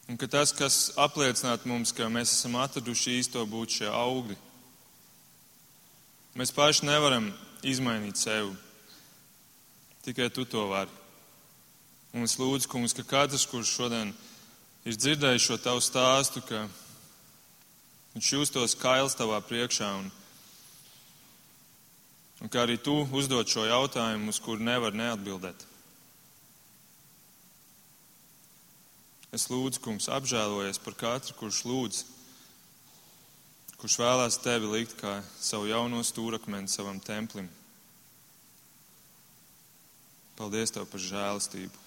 Un 0.08 0.16
ka 0.16 0.28
tas, 0.32 0.54
kas 0.56 0.92
apliecinātu 0.96 1.68
mums, 1.68 1.92
ka 1.92 2.08
mēs 2.08 2.32
esam 2.32 2.56
atraduši 2.62 3.18
īsto 3.20 3.44
būt 3.46 3.82
šie 3.82 3.90
augļi, 3.92 4.38
Mēs 6.38 6.52
paši 6.54 6.86
nevaram 6.86 7.32
izmainīt 7.66 8.20
sevi. 8.22 8.52
Tikai 10.06 10.28
tu 10.30 10.44
to 10.46 10.68
vari. 10.70 10.92
Un 12.14 12.28
es 12.28 12.36
lūdzu, 12.38 12.70
kungs, 12.70 12.94
ka 12.94 13.02
katrs, 13.02 13.48
kurš 13.50 13.72
šodien 13.74 14.12
ir 14.86 14.94
dzirdējis 14.94 15.48
šo 15.48 15.58
tavu 15.58 15.82
stāstu, 15.82 16.44
ka 16.46 16.62
viņš 18.14 18.30
justos 18.36 18.78
kails 18.78 19.18
tavā 19.18 19.40
priekšā 19.50 19.90
un, 19.98 20.12
un 22.46 22.54
ka 22.54 22.68
arī 22.68 22.78
tu 22.78 23.00
uzdod 23.18 23.50
šo 23.50 23.66
jautājumu, 23.66 24.30
uz 24.30 24.38
kuru 24.38 24.62
nevar 24.62 24.94
neatbildēt. 24.94 25.66
Es 29.36 29.50
lūdzu, 29.52 29.82
kungs, 29.84 30.08
apžēlojies 30.12 30.80
par 30.84 30.96
katru, 30.96 31.36
kurš 31.42 31.66
lūdz 31.68 32.06
kurš 33.78 34.00
vēlās 34.02 34.40
tevi 34.42 34.70
likt 34.72 34.96
kā 34.98 35.20
savu 35.38 35.70
jauno 35.70 36.02
stūrakmeni 36.06 36.70
savam 36.72 36.98
templim. 37.04 37.50
Paldies 40.38 40.74
tev 40.74 40.86
par 40.90 41.02
žēlastību. 41.02 41.86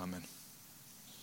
Āmen. 0.00 0.24